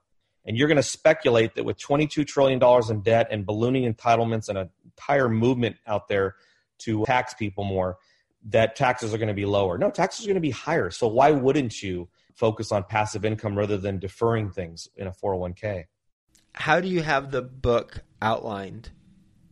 And 0.45 0.57
you're 0.57 0.67
going 0.67 0.77
to 0.77 0.83
speculate 0.83 1.55
that 1.55 1.63
with 1.63 1.77
$22 1.77 2.27
trillion 2.27 2.62
in 2.89 3.01
debt 3.01 3.27
and 3.31 3.45
ballooning 3.45 3.91
entitlements 3.91 4.50
and 4.50 4.57
an 4.57 4.69
entire 4.85 5.29
movement 5.29 5.77
out 5.88 6.07
there 6.07 6.35
to 6.79 7.05
tax 7.05 7.33
people 7.33 7.63
more, 7.63 7.97
that 8.50 8.75
taxes 8.75 9.13
are 9.13 9.17
going 9.17 9.29
to 9.29 9.33
be 9.33 9.45
lower. 9.45 9.77
No, 9.77 9.89
taxes 9.89 10.25
are 10.25 10.27
going 10.27 10.35
to 10.35 10.41
be 10.41 10.51
higher. 10.51 10.91
So 10.91 11.07
why 11.07 11.31
wouldn't 11.31 11.81
you 11.81 12.09
focus 12.35 12.71
on 12.71 12.83
passive 12.83 13.23
income 13.23 13.57
rather 13.57 13.77
than 13.77 14.00
deferring 14.00 14.51
things 14.51 14.89
in 14.97 15.07
a 15.07 15.12
401k? 15.12 15.85
How 16.53 16.81
do 16.81 16.88
you 16.88 17.01
have 17.01 17.31
the 17.31 17.41
book 17.41 18.03
outlined 18.21 18.91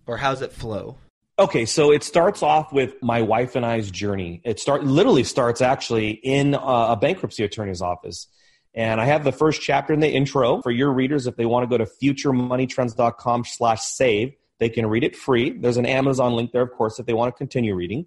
or 0.05 0.17
how's 0.17 0.41
it 0.41 0.51
flow? 0.51 0.97
Okay, 1.39 1.65
so 1.65 1.91
it 1.91 2.03
starts 2.03 2.43
off 2.43 2.71
with 2.71 3.01
my 3.01 3.21
wife 3.21 3.55
and 3.55 3.65
I's 3.65 3.89
journey. 3.89 4.41
It 4.43 4.59
start 4.59 4.83
literally 4.83 5.23
starts 5.23 5.61
actually 5.61 6.11
in 6.11 6.53
a 6.53 6.95
bankruptcy 6.95 7.43
attorney's 7.43 7.81
office. 7.81 8.27
And 8.73 9.01
I 9.01 9.05
have 9.05 9.23
the 9.23 9.31
first 9.31 9.61
chapter 9.61 9.93
in 9.93 9.99
the 9.99 10.09
intro 10.09 10.61
for 10.61 10.71
your 10.71 10.91
readers. 10.91 11.27
If 11.27 11.35
they 11.35 11.45
want 11.45 11.69
to 11.69 11.77
go 11.77 11.83
to 11.83 11.89
futuremoneytrends.com 12.01 13.45
slash 13.45 13.81
save, 13.81 14.33
they 14.59 14.69
can 14.69 14.85
read 14.85 15.03
it 15.03 15.15
free. 15.15 15.57
There's 15.57 15.77
an 15.77 15.85
Amazon 15.85 16.33
link 16.33 16.51
there, 16.51 16.61
of 16.61 16.71
course, 16.71 16.99
if 16.99 17.05
they 17.05 17.13
want 17.13 17.33
to 17.33 17.37
continue 17.37 17.75
reading. 17.75 18.05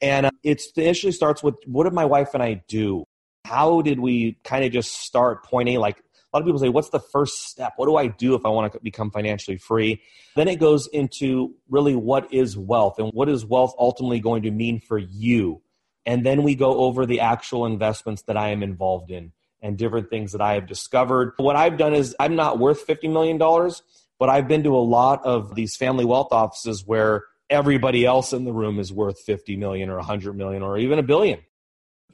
And 0.00 0.26
uh, 0.26 0.30
it 0.42 0.62
initially 0.76 1.12
starts 1.12 1.42
with 1.42 1.56
what 1.66 1.84
did 1.84 1.92
my 1.92 2.04
wife 2.04 2.34
and 2.34 2.42
I 2.42 2.62
do? 2.68 3.04
How 3.44 3.82
did 3.82 3.98
we 4.00 4.38
kind 4.44 4.64
of 4.64 4.72
just 4.72 5.02
start 5.02 5.44
point 5.44 5.68
A? 5.70 5.78
Like 5.78 6.02
a 6.32 6.36
lot 6.36 6.42
of 6.42 6.46
people 6.46 6.60
say, 6.60 6.68
what's 6.68 6.90
the 6.90 7.00
first 7.00 7.48
step? 7.48 7.72
What 7.76 7.86
do 7.86 7.96
I 7.96 8.06
do 8.06 8.34
if 8.34 8.46
I 8.46 8.50
want 8.50 8.72
to 8.72 8.80
become 8.80 9.10
financially 9.10 9.56
free? 9.56 10.00
Then 10.36 10.46
it 10.46 10.60
goes 10.60 10.86
into 10.86 11.56
really 11.68 11.96
what 11.96 12.32
is 12.32 12.56
wealth 12.56 13.00
and 13.00 13.10
what 13.12 13.28
is 13.28 13.44
wealth 13.44 13.74
ultimately 13.78 14.20
going 14.20 14.42
to 14.42 14.50
mean 14.52 14.80
for 14.80 14.96
you. 14.96 15.60
And 16.06 16.24
then 16.24 16.44
we 16.44 16.54
go 16.54 16.78
over 16.78 17.04
the 17.04 17.20
actual 17.20 17.66
investments 17.66 18.22
that 18.22 18.36
I 18.36 18.50
am 18.50 18.62
involved 18.62 19.10
in 19.10 19.32
and 19.60 19.76
different 19.76 20.08
things 20.08 20.32
that 20.32 20.40
I 20.40 20.54
have 20.54 20.66
discovered. 20.66 21.34
What 21.36 21.56
I've 21.56 21.76
done 21.76 21.94
is 21.94 22.14
I'm 22.20 22.36
not 22.36 22.58
worth 22.58 22.86
$50 22.86 23.12
million, 23.12 23.36
but 24.18 24.28
I've 24.28 24.46
been 24.46 24.62
to 24.62 24.76
a 24.76 24.78
lot 24.78 25.24
of 25.24 25.56
these 25.56 25.76
family 25.76 26.04
wealth 26.04 26.28
offices 26.30 26.84
where 26.86 27.24
everybody 27.50 28.06
else 28.06 28.32
in 28.32 28.44
the 28.44 28.52
room 28.52 28.78
is 28.78 28.92
worth 28.92 29.20
50 29.20 29.56
million 29.56 29.90
or 29.90 29.96
100 29.96 30.34
million 30.34 30.62
or 30.62 30.78
even 30.78 31.00
a 31.00 31.02
billion. 31.02 31.40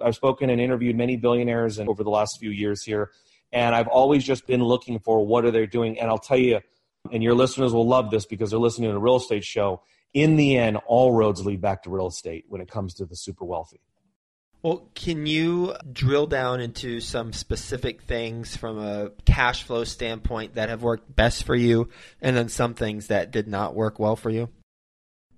I've 0.03 0.15
spoken 0.15 0.51
and 0.51 0.61
interviewed 0.61 0.97
many 0.97 1.17
billionaires 1.17 1.79
and 1.79 1.89
over 1.89 2.03
the 2.03 2.11
last 2.11 2.39
few 2.41 2.51
years 2.51 2.83
here 2.83 3.11
and 3.53 3.75
I've 3.75 3.89
always 3.89 4.25
just 4.25 4.47
been 4.47 4.63
looking 4.63 4.99
for 4.99 5.25
what 5.25 5.45
are 5.45 5.51
they 5.51 5.67
doing. 5.67 5.99
And 5.99 6.11
I'll 6.11 6.19
tell 6.19 6.39
you, 6.39 6.61
and 7.13 7.23
your 7.23 7.35
listeners 7.35 7.73
will 7.73 7.87
love 7.87 8.11
this 8.11 8.27
because 8.27 8.51
they're 8.51 8.59
listening 8.59 8.91
to 8.91 8.97
a 8.97 9.01
real 9.01 9.17
estate 9.17 9.45
show. 9.45 9.83
In 10.15 10.37
the 10.37 10.57
end, 10.57 10.79
all 10.87 11.13
roads 11.13 11.45
lead 11.45 11.61
back 11.61 11.83
to 11.85 11.91
real 11.91 12.09
estate 12.09 12.45
when 12.49 12.61
it 12.61 12.71
comes 12.71 12.95
to 12.95 13.05
the 13.05 13.17
super 13.17 13.45
wealthy. 13.45 13.81
Well, 14.63 14.91
can 14.95 15.27
you 15.27 15.75
drill 15.93 16.27
down 16.27 16.61
into 16.61 17.01
some 17.01 17.33
specific 17.33 18.03
things 18.03 18.57
from 18.57 18.79
a 18.79 19.11
cash 19.25 19.63
flow 19.63 19.85
standpoint 19.85 20.55
that 20.55 20.71
have 20.71 20.83
worked 20.83 21.15
best 21.15 21.45
for 21.45 21.55
you 21.55 21.91
and 22.21 22.37
then 22.37 22.49
some 22.49 22.75
things 22.75 23.09
that 23.09 23.31
did 23.31 23.47
not 23.47 23.75
work 23.75 23.99
well 23.99 24.17
for 24.17 24.31
you? 24.31 24.49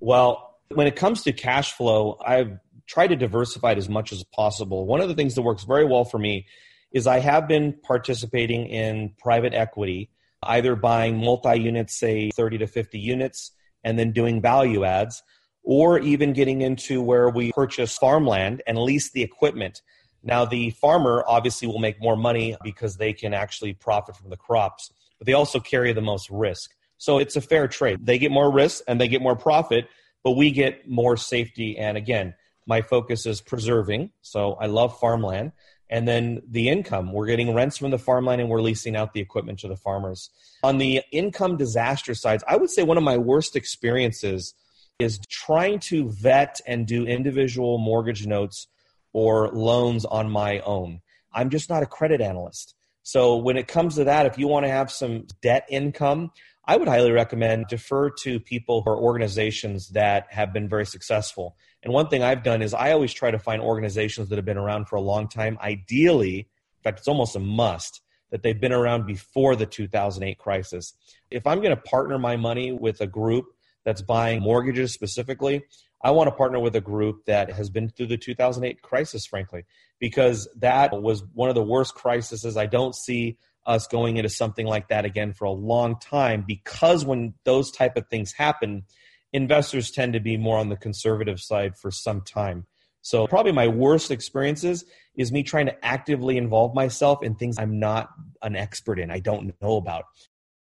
Well, 0.00 0.58
when 0.72 0.86
it 0.86 0.96
comes 0.96 1.24
to 1.24 1.32
cash 1.32 1.72
flow, 1.72 2.18
I've 2.24 2.58
tried 2.86 3.08
to 3.08 3.16
diversify 3.16 3.72
it 3.72 3.78
as 3.78 3.88
much 3.88 4.12
as 4.12 4.24
possible. 4.24 4.86
One 4.86 5.00
of 5.00 5.08
the 5.08 5.14
things 5.14 5.34
that 5.34 5.42
works 5.42 5.64
very 5.64 5.84
well 5.84 6.04
for 6.04 6.18
me 6.18 6.46
is 6.92 7.06
I 7.06 7.18
have 7.18 7.46
been 7.46 7.74
participating 7.82 8.66
in 8.66 9.14
private 9.18 9.54
equity, 9.54 10.10
either 10.42 10.74
buying 10.76 11.18
multi 11.18 11.58
units, 11.58 11.98
say 11.98 12.30
30 12.30 12.58
to 12.58 12.66
50 12.66 12.98
units, 12.98 13.52
and 13.84 13.98
then 13.98 14.12
doing 14.12 14.40
value 14.40 14.84
adds, 14.84 15.22
or 15.62 15.98
even 15.98 16.32
getting 16.32 16.62
into 16.62 17.02
where 17.02 17.28
we 17.28 17.52
purchase 17.52 17.96
farmland 17.96 18.62
and 18.66 18.78
lease 18.78 19.10
the 19.12 19.22
equipment. 19.22 19.82
Now, 20.22 20.44
the 20.44 20.70
farmer 20.70 21.24
obviously 21.26 21.68
will 21.68 21.78
make 21.78 22.00
more 22.00 22.16
money 22.16 22.56
because 22.64 22.96
they 22.96 23.12
can 23.12 23.34
actually 23.34 23.74
profit 23.74 24.16
from 24.16 24.30
the 24.30 24.36
crops, 24.36 24.92
but 25.18 25.26
they 25.26 25.34
also 25.34 25.60
carry 25.60 25.92
the 25.92 26.00
most 26.00 26.28
risk. 26.30 26.74
So 26.96 27.18
it's 27.18 27.36
a 27.36 27.40
fair 27.40 27.68
trade. 27.68 28.04
They 28.04 28.18
get 28.18 28.32
more 28.32 28.50
risk 28.50 28.82
and 28.88 29.00
they 29.00 29.08
get 29.08 29.22
more 29.22 29.36
profit, 29.36 29.88
but 30.24 30.32
we 30.32 30.50
get 30.50 30.88
more 30.88 31.16
safety. 31.16 31.78
And 31.78 31.96
again, 31.96 32.34
my 32.66 32.82
focus 32.82 33.24
is 33.24 33.40
preserving. 33.40 34.10
So 34.20 34.54
I 34.54 34.66
love 34.66 34.98
farmland 34.98 35.52
and 35.90 36.06
then 36.06 36.42
the 36.48 36.68
income 36.68 37.12
we're 37.12 37.26
getting 37.26 37.54
rents 37.54 37.78
from 37.78 37.90
the 37.90 37.98
farmland 37.98 38.40
and 38.40 38.50
we're 38.50 38.60
leasing 38.60 38.96
out 38.96 39.12
the 39.12 39.20
equipment 39.20 39.58
to 39.60 39.68
the 39.68 39.76
farmers. 39.76 40.30
On 40.62 40.78
the 40.78 41.02
income 41.12 41.56
disaster 41.56 42.14
sides 42.14 42.44
i 42.48 42.56
would 42.56 42.70
say 42.70 42.82
one 42.82 42.96
of 42.96 43.04
my 43.04 43.16
worst 43.16 43.56
experiences 43.56 44.54
is 44.98 45.20
trying 45.28 45.78
to 45.78 46.08
vet 46.08 46.60
and 46.66 46.86
do 46.86 47.06
individual 47.06 47.78
mortgage 47.78 48.26
notes 48.26 48.66
or 49.12 49.48
loans 49.50 50.04
on 50.04 50.28
my 50.28 50.58
own. 50.60 51.00
I'm 51.32 51.50
just 51.50 51.70
not 51.70 51.82
a 51.82 51.86
credit 51.86 52.20
analyst. 52.20 52.74
So 53.04 53.36
when 53.36 53.56
it 53.56 53.68
comes 53.68 53.94
to 53.94 54.04
that 54.04 54.26
if 54.26 54.38
you 54.38 54.48
want 54.48 54.66
to 54.66 54.70
have 54.70 54.90
some 54.90 55.26
debt 55.40 55.66
income 55.70 56.30
i 56.66 56.76
would 56.76 56.88
highly 56.88 57.10
recommend 57.10 57.66
defer 57.66 58.10
to 58.10 58.38
people 58.38 58.82
or 58.86 58.96
organizations 58.98 59.88
that 59.88 60.26
have 60.30 60.52
been 60.52 60.68
very 60.68 60.84
successful 60.84 61.56
and 61.82 61.92
one 61.92 62.08
thing 62.08 62.22
I've 62.22 62.42
done 62.42 62.62
is 62.62 62.74
I 62.74 62.92
always 62.92 63.12
try 63.12 63.30
to 63.30 63.38
find 63.38 63.62
organizations 63.62 64.28
that 64.28 64.36
have 64.36 64.44
been 64.44 64.58
around 64.58 64.86
for 64.88 64.96
a 64.96 65.00
long 65.00 65.28
time. 65.28 65.58
Ideally, 65.60 66.38
in 66.38 66.82
fact, 66.82 66.98
it's 66.98 67.08
almost 67.08 67.36
a 67.36 67.40
must 67.40 68.02
that 68.30 68.42
they've 68.42 68.60
been 68.60 68.72
around 68.72 69.06
before 69.06 69.56
the 69.56 69.66
2008 69.66 70.38
crisis. 70.38 70.94
If 71.30 71.46
I'm 71.46 71.58
going 71.58 71.74
to 71.74 71.80
partner 71.80 72.18
my 72.18 72.36
money 72.36 72.72
with 72.72 73.00
a 73.00 73.06
group 73.06 73.46
that's 73.84 74.02
buying 74.02 74.42
mortgages 74.42 74.92
specifically, 74.92 75.62
I 76.02 76.10
want 76.10 76.28
to 76.28 76.34
partner 76.34 76.60
with 76.60 76.76
a 76.76 76.80
group 76.80 77.24
that 77.24 77.50
has 77.52 77.70
been 77.70 77.88
through 77.88 78.06
the 78.08 78.18
2008 78.18 78.82
crisis, 78.82 79.26
frankly, 79.26 79.64
because 79.98 80.48
that 80.58 81.00
was 81.00 81.24
one 81.34 81.48
of 81.48 81.54
the 81.54 81.62
worst 81.62 81.94
crises. 81.94 82.56
I 82.56 82.66
don't 82.66 82.94
see 82.94 83.38
us 83.66 83.86
going 83.86 84.16
into 84.16 84.30
something 84.30 84.66
like 84.66 84.88
that 84.88 85.04
again 85.04 85.32
for 85.32 85.44
a 85.44 85.50
long 85.50 85.98
time 85.98 86.44
because 86.46 87.04
when 87.04 87.34
those 87.44 87.70
type 87.70 87.96
of 87.96 88.08
things 88.08 88.32
happen, 88.32 88.84
investors 89.32 89.90
tend 89.90 90.12
to 90.14 90.20
be 90.20 90.36
more 90.36 90.58
on 90.58 90.68
the 90.68 90.76
conservative 90.76 91.40
side 91.40 91.76
for 91.76 91.90
some 91.90 92.22
time. 92.22 92.66
So 93.02 93.26
probably 93.26 93.52
my 93.52 93.68
worst 93.68 94.10
experiences 94.10 94.84
is 95.16 95.32
me 95.32 95.42
trying 95.42 95.66
to 95.66 95.84
actively 95.84 96.36
involve 96.36 96.74
myself 96.74 97.22
in 97.22 97.34
things 97.34 97.58
I'm 97.58 97.78
not 97.78 98.10
an 98.42 98.56
expert 98.56 98.98
in, 98.98 99.10
I 99.10 99.20
don't 99.20 99.54
know 99.60 99.76
about. 99.76 100.04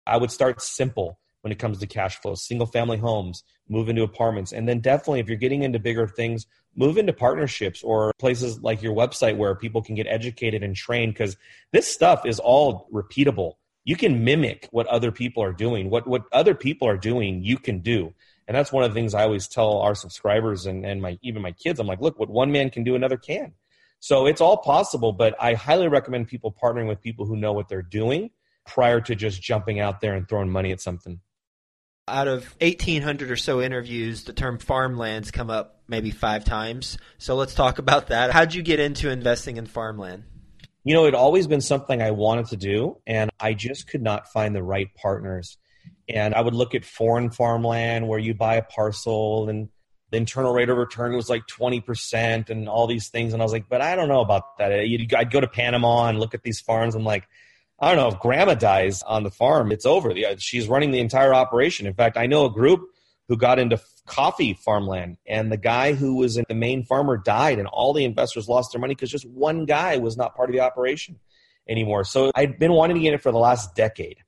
I 0.06 0.16
would 0.16 0.30
start 0.30 0.62
simple 0.62 1.18
when 1.42 1.52
it 1.52 1.58
comes 1.58 1.78
to 1.78 1.86
cash 1.86 2.16
flow, 2.16 2.34
single 2.34 2.66
family 2.66 2.98
homes, 2.98 3.42
move 3.68 3.88
into 3.88 4.02
apartments. 4.02 4.52
And 4.52 4.68
then 4.68 4.80
definitely 4.80 5.20
if 5.20 5.28
you're 5.28 5.36
getting 5.36 5.62
into 5.62 5.78
bigger 5.78 6.06
things, 6.06 6.46
move 6.76 6.96
into 6.96 7.12
partnerships 7.12 7.82
or 7.82 8.12
places 8.18 8.62
like 8.62 8.82
your 8.82 8.94
website 8.94 9.36
where 9.36 9.54
people 9.54 9.82
can 9.82 9.94
get 9.94 10.06
educated 10.06 10.62
and 10.62 10.74
trained 10.74 11.14
because 11.14 11.36
this 11.72 11.92
stuff 11.92 12.24
is 12.24 12.38
all 12.38 12.88
repeatable. 12.92 13.54
You 13.84 13.96
can 13.96 14.24
mimic 14.24 14.68
what 14.70 14.86
other 14.86 15.10
people 15.10 15.42
are 15.42 15.52
doing. 15.52 15.90
What 15.90 16.06
what 16.06 16.22
other 16.32 16.54
people 16.54 16.86
are 16.86 16.96
doing, 16.96 17.42
you 17.42 17.58
can 17.58 17.80
do. 17.80 18.14
And 18.48 18.56
that's 18.56 18.72
one 18.72 18.84
of 18.84 18.90
the 18.90 18.94
things 18.94 19.14
I 19.14 19.22
always 19.22 19.48
tell 19.48 19.78
our 19.78 19.94
subscribers 19.94 20.66
and, 20.66 20.84
and 20.84 21.00
my 21.00 21.18
even 21.22 21.42
my 21.42 21.52
kids. 21.52 21.80
I'm 21.80 21.86
like, 21.86 22.00
look, 22.00 22.18
what 22.18 22.28
one 22.28 22.52
man 22.52 22.70
can 22.70 22.84
do, 22.84 22.94
another 22.94 23.16
can. 23.16 23.52
So 24.00 24.26
it's 24.26 24.40
all 24.40 24.56
possible, 24.56 25.12
but 25.12 25.36
I 25.40 25.54
highly 25.54 25.88
recommend 25.88 26.26
people 26.26 26.52
partnering 26.60 26.88
with 26.88 27.00
people 27.00 27.24
who 27.24 27.36
know 27.36 27.52
what 27.52 27.68
they're 27.68 27.82
doing 27.82 28.30
prior 28.66 29.00
to 29.02 29.14
just 29.14 29.40
jumping 29.40 29.78
out 29.78 30.00
there 30.00 30.14
and 30.14 30.28
throwing 30.28 30.50
money 30.50 30.72
at 30.72 30.80
something. 30.80 31.20
Out 32.08 32.26
of 32.26 32.56
1800 32.60 33.30
or 33.30 33.36
so 33.36 33.60
interviews 33.60 34.24
the 34.24 34.32
term 34.32 34.58
farmlands 34.58 35.30
come 35.30 35.50
up 35.50 35.82
maybe 35.86 36.10
five 36.10 36.44
times. 36.44 36.98
So 37.18 37.36
let's 37.36 37.54
talk 37.54 37.78
about 37.78 38.08
that. 38.08 38.32
How'd 38.32 38.54
you 38.54 38.62
get 38.62 38.80
into 38.80 39.08
investing 39.08 39.56
in 39.56 39.66
farmland? 39.66 40.24
You 40.84 40.94
know 40.94 41.06
it 41.06 41.14
always 41.14 41.46
been 41.46 41.60
something 41.60 42.02
i 42.02 42.10
wanted 42.10 42.46
to 42.46 42.56
do 42.56 42.98
and 43.06 43.30
i 43.38 43.54
just 43.54 43.86
could 43.88 44.02
not 44.02 44.32
find 44.32 44.52
the 44.52 44.64
right 44.64 44.92
partners 44.96 45.56
and 46.08 46.34
i 46.34 46.40
would 46.40 46.54
look 46.54 46.74
at 46.74 46.84
foreign 46.84 47.30
farmland 47.30 48.08
where 48.08 48.18
you 48.18 48.34
buy 48.34 48.56
a 48.56 48.62
parcel 48.62 49.48
and 49.48 49.68
the 50.10 50.18
internal 50.18 50.52
rate 50.52 50.68
of 50.68 50.76
return 50.76 51.14
was 51.14 51.30
like 51.30 51.42
20% 51.46 52.50
and 52.50 52.68
all 52.68 52.86
these 52.86 53.08
things 53.08 53.32
and 53.32 53.40
i 53.40 53.44
was 53.44 53.52
like 53.52 53.68
but 53.68 53.80
i 53.80 53.96
don't 53.96 54.08
know 54.08 54.20
about 54.20 54.58
that 54.58 54.72
i'd 54.72 55.30
go 55.30 55.40
to 55.40 55.48
panama 55.48 56.06
and 56.06 56.18
look 56.18 56.34
at 56.34 56.42
these 56.42 56.60
farms 56.60 56.94
i'm 56.94 57.04
like 57.04 57.26
I 57.82 57.88
don't 57.88 57.96
know 57.96 58.14
if 58.14 58.20
grandma 58.20 58.54
dies 58.54 59.02
on 59.02 59.24
the 59.24 59.30
farm, 59.30 59.72
it's 59.72 59.84
over. 59.84 60.12
Uh, 60.12 60.36
she's 60.38 60.68
running 60.68 60.92
the 60.92 61.00
entire 61.00 61.34
operation. 61.34 61.88
In 61.88 61.94
fact, 61.94 62.16
I 62.16 62.26
know 62.26 62.46
a 62.46 62.50
group 62.50 62.80
who 63.26 63.36
got 63.36 63.58
into 63.58 63.80
coffee 64.06 64.54
farmland, 64.54 65.16
and 65.26 65.50
the 65.50 65.56
guy 65.56 65.92
who 65.92 66.14
was 66.14 66.36
the 66.36 66.54
main 66.54 66.84
farmer 66.84 67.16
died, 67.16 67.58
and 67.58 67.66
all 67.66 67.92
the 67.92 68.04
investors 68.04 68.48
lost 68.48 68.72
their 68.72 68.80
money 68.80 68.94
because 68.94 69.10
just 69.10 69.28
one 69.28 69.64
guy 69.64 69.96
was 69.96 70.16
not 70.16 70.36
part 70.36 70.48
of 70.48 70.52
the 70.52 70.60
operation 70.60 71.18
anymore. 71.68 72.04
So 72.04 72.30
I'd 72.36 72.56
been 72.56 72.72
wanting 72.72 72.96
to 72.98 73.02
get 73.02 73.14
it 73.14 73.20
for 73.20 73.32
the 73.32 73.38
last 73.38 73.74
decade. 73.74 74.18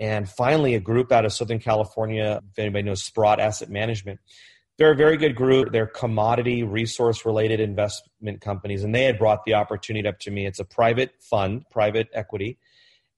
And 0.00 0.28
finally, 0.28 0.74
a 0.74 0.80
group 0.80 1.12
out 1.12 1.24
of 1.24 1.32
Southern 1.32 1.60
California, 1.60 2.40
if 2.50 2.58
anybody 2.58 2.82
knows 2.82 3.02
Sprott 3.04 3.38
Asset 3.38 3.70
Management, 3.70 4.18
they're 4.78 4.92
a 4.92 4.96
very 4.96 5.16
good 5.16 5.36
group. 5.36 5.70
They're 5.70 5.86
commodity 5.86 6.64
resource 6.64 7.24
related 7.24 7.60
investment 7.60 8.40
companies, 8.40 8.82
and 8.82 8.92
they 8.94 9.04
had 9.04 9.18
brought 9.18 9.44
the 9.44 9.54
opportunity 9.54 10.08
up 10.08 10.18
to 10.20 10.30
me. 10.30 10.46
It's 10.46 10.58
a 10.58 10.64
private 10.64 11.12
fund, 11.20 11.64
private 11.70 12.08
equity 12.12 12.58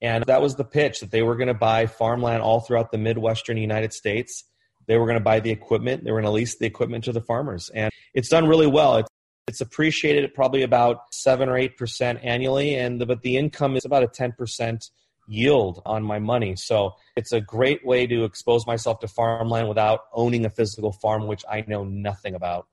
and 0.02 0.24
that 0.24 0.42
was 0.42 0.56
the 0.56 0.64
pitch 0.64 1.00
that 1.00 1.12
they 1.12 1.22
were 1.22 1.36
going 1.36 1.48
to 1.48 1.54
buy 1.54 1.86
farmland 1.86 2.42
all 2.42 2.60
throughout 2.60 2.90
the 2.90 2.98
Midwestern 2.98 3.56
United 3.56 3.92
States. 3.92 4.44
They 4.88 4.98
were 4.98 5.06
going 5.06 5.18
to 5.18 5.24
buy 5.24 5.38
the 5.38 5.52
equipment. 5.52 6.02
They 6.02 6.10
were 6.10 6.20
going 6.20 6.30
to 6.30 6.34
lease 6.34 6.58
the 6.58 6.66
equipment 6.66 7.04
to 7.04 7.12
the 7.12 7.20
farmers. 7.20 7.70
And 7.72 7.92
it's 8.12 8.28
done 8.28 8.48
really 8.48 8.66
well. 8.66 8.96
It's, 8.96 9.08
it's 9.46 9.60
appreciated 9.60 10.24
at 10.24 10.34
probably 10.34 10.62
about 10.62 11.14
7 11.14 11.48
or 11.48 11.52
8% 11.52 12.18
annually. 12.24 12.74
And 12.74 13.00
the, 13.00 13.06
but 13.06 13.22
the 13.22 13.36
income 13.36 13.76
is 13.76 13.84
about 13.84 14.02
a 14.02 14.08
10% 14.08 14.90
yield 15.26 15.82
on 15.86 16.02
my 16.02 16.18
money. 16.18 16.56
So 16.56 16.92
it's 17.16 17.32
a 17.32 17.40
great 17.40 17.84
way 17.84 18.06
to 18.06 18.24
expose 18.24 18.66
myself 18.66 19.00
to 19.00 19.08
farmland 19.08 19.68
without 19.68 20.00
owning 20.12 20.44
a 20.44 20.50
physical 20.50 20.92
farm, 20.92 21.26
which 21.26 21.44
I 21.50 21.64
know 21.66 21.84
nothing 21.84 22.34
about. 22.34 22.66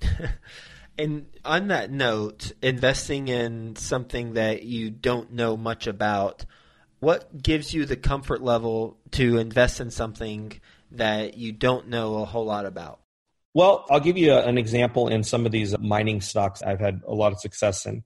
and 0.98 1.26
on 1.44 1.68
that 1.68 1.90
note, 1.90 2.52
investing 2.62 3.28
in 3.28 3.76
something 3.76 4.34
that 4.34 4.62
you 4.62 4.90
don't 4.90 5.32
know 5.32 5.56
much 5.56 5.86
about– 5.86 6.44
what 7.00 7.42
gives 7.42 7.74
you 7.74 7.84
the 7.84 7.96
comfort 7.96 8.42
level 8.42 8.98
to 9.12 9.38
invest 9.38 9.80
in 9.80 9.90
something 9.90 10.60
that 10.92 11.36
you 11.36 11.52
don't 11.52 11.88
know 11.88 12.16
a 12.16 12.24
whole 12.24 12.44
lot 12.44 12.66
about? 12.66 13.00
Well, 13.54 13.84
I'll 13.90 14.00
give 14.00 14.18
you 14.18 14.32
a, 14.32 14.42
an 14.42 14.58
example 14.58 15.08
in 15.08 15.22
some 15.22 15.46
of 15.46 15.52
these 15.52 15.76
mining 15.78 16.20
stocks 16.20 16.62
I've 16.62 16.80
had 16.80 17.02
a 17.06 17.14
lot 17.14 17.32
of 17.32 17.40
success 17.40 17.86
in. 17.86 18.04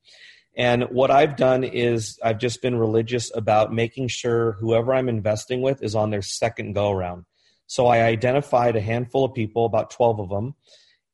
And 0.57 0.85
what 0.91 1.11
I've 1.11 1.37
done 1.37 1.65
is 1.65 2.19
I've 2.23 2.39
just 2.39 2.61
been 2.61 2.77
religious 2.77 3.31
about 3.35 3.73
making 3.73 4.09
sure 4.09 4.53
whoever 4.53 4.93
I'm 4.93 5.09
investing 5.09 5.63
with 5.63 5.83
is 5.83 5.95
on 5.95 6.11
their 6.11 6.23
second 6.23 6.75
go 6.75 6.91
around. 6.91 7.25
So 7.67 7.87
I 7.87 8.03
identified 8.03 8.75
a 8.75 8.81
handful 8.81 9.25
of 9.25 9.33
people, 9.33 9.65
about 9.65 9.91
12 9.91 10.21
of 10.21 10.29
them, 10.29 10.55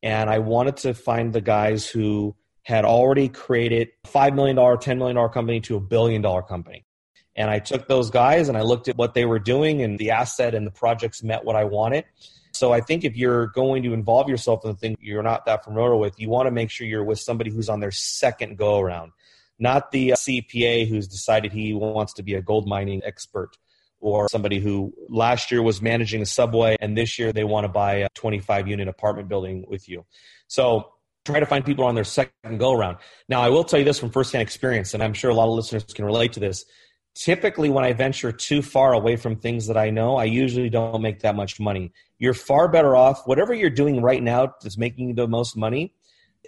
and 0.02 0.30
I 0.30 0.38
wanted 0.38 0.78
to 0.78 0.94
find 0.94 1.32
the 1.32 1.42
guys 1.42 1.86
who 1.86 2.34
had 2.62 2.84
already 2.84 3.28
created 3.28 3.88
a 4.04 4.08
$5 4.08 4.34
million, 4.34 4.56
$10 4.56 4.98
million 4.98 5.28
company 5.28 5.60
to 5.60 5.76
a 5.76 5.80
billion 5.80 6.22
dollar 6.22 6.42
company. 6.42 6.84
And 7.36 7.50
I 7.50 7.58
took 7.58 7.86
those 7.86 8.10
guys 8.10 8.48
and 8.48 8.56
I 8.56 8.62
looked 8.62 8.88
at 8.88 8.96
what 8.96 9.12
they 9.12 9.26
were 9.26 9.38
doing, 9.38 9.82
and 9.82 9.98
the 9.98 10.12
asset 10.12 10.54
and 10.54 10.66
the 10.66 10.70
projects 10.70 11.22
met 11.22 11.44
what 11.44 11.56
I 11.56 11.64
wanted. 11.64 12.04
So 12.56 12.72
I 12.72 12.80
think 12.80 13.04
if 13.04 13.16
you're 13.16 13.48
going 13.48 13.82
to 13.84 13.92
involve 13.92 14.28
yourself 14.28 14.64
in 14.64 14.70
the 14.70 14.76
thing 14.76 14.96
you're 15.00 15.22
not 15.22 15.46
that 15.46 15.64
familiar 15.64 15.96
with, 15.96 16.18
you 16.18 16.28
want 16.28 16.46
to 16.46 16.50
make 16.50 16.70
sure 16.70 16.86
you're 16.86 17.04
with 17.04 17.20
somebody 17.20 17.50
who's 17.50 17.68
on 17.68 17.80
their 17.80 17.90
second 17.90 18.56
go 18.56 18.80
around, 18.80 19.12
not 19.58 19.90
the 19.90 20.12
uh, 20.12 20.16
CPA 20.16 20.88
who's 20.88 21.06
decided 21.06 21.52
he 21.52 21.72
wants 21.72 22.14
to 22.14 22.22
be 22.22 22.34
a 22.34 22.42
gold 22.42 22.66
mining 22.66 23.02
expert 23.04 23.56
or 24.00 24.28
somebody 24.28 24.60
who 24.60 24.92
last 25.08 25.50
year 25.50 25.62
was 25.62 25.80
managing 25.80 26.22
a 26.22 26.26
subway 26.26 26.76
and 26.80 26.96
this 26.96 27.18
year 27.18 27.32
they 27.32 27.44
want 27.44 27.64
to 27.64 27.68
buy 27.68 27.94
a 27.96 28.08
25 28.14 28.68
unit 28.68 28.88
apartment 28.88 29.28
building 29.28 29.64
with 29.68 29.88
you. 29.88 30.04
So 30.48 30.92
try 31.26 31.40
to 31.40 31.46
find 31.46 31.64
people 31.64 31.84
on 31.84 31.94
their 31.94 32.04
second 32.04 32.58
go 32.58 32.72
around. 32.72 32.98
Now, 33.28 33.42
I 33.42 33.50
will 33.50 33.64
tell 33.64 33.78
you 33.78 33.84
this 33.84 33.98
from 33.98 34.10
firsthand 34.10 34.42
experience, 34.42 34.94
and 34.94 35.02
I'm 35.02 35.12
sure 35.12 35.30
a 35.30 35.34
lot 35.34 35.48
of 35.48 35.54
listeners 35.54 35.84
can 35.84 36.04
relate 36.04 36.34
to 36.34 36.40
this 36.40 36.64
typically 37.16 37.70
when 37.70 37.84
I 37.84 37.94
venture 37.94 38.30
too 38.30 38.60
far 38.60 38.92
away 38.92 39.16
from 39.16 39.36
things 39.36 39.66
that 39.68 39.76
I 39.76 39.88
know, 39.88 40.16
I 40.16 40.24
usually 40.24 40.68
don't 40.68 41.00
make 41.00 41.20
that 41.20 41.34
much 41.34 41.58
money. 41.58 41.92
You're 42.18 42.34
far 42.34 42.68
better 42.68 42.94
off, 42.94 43.26
whatever 43.26 43.54
you're 43.54 43.70
doing 43.70 44.02
right 44.02 44.22
now 44.22 44.54
that's 44.62 44.76
making 44.76 45.08
you 45.08 45.14
the 45.14 45.26
most 45.26 45.56
money. 45.56 45.94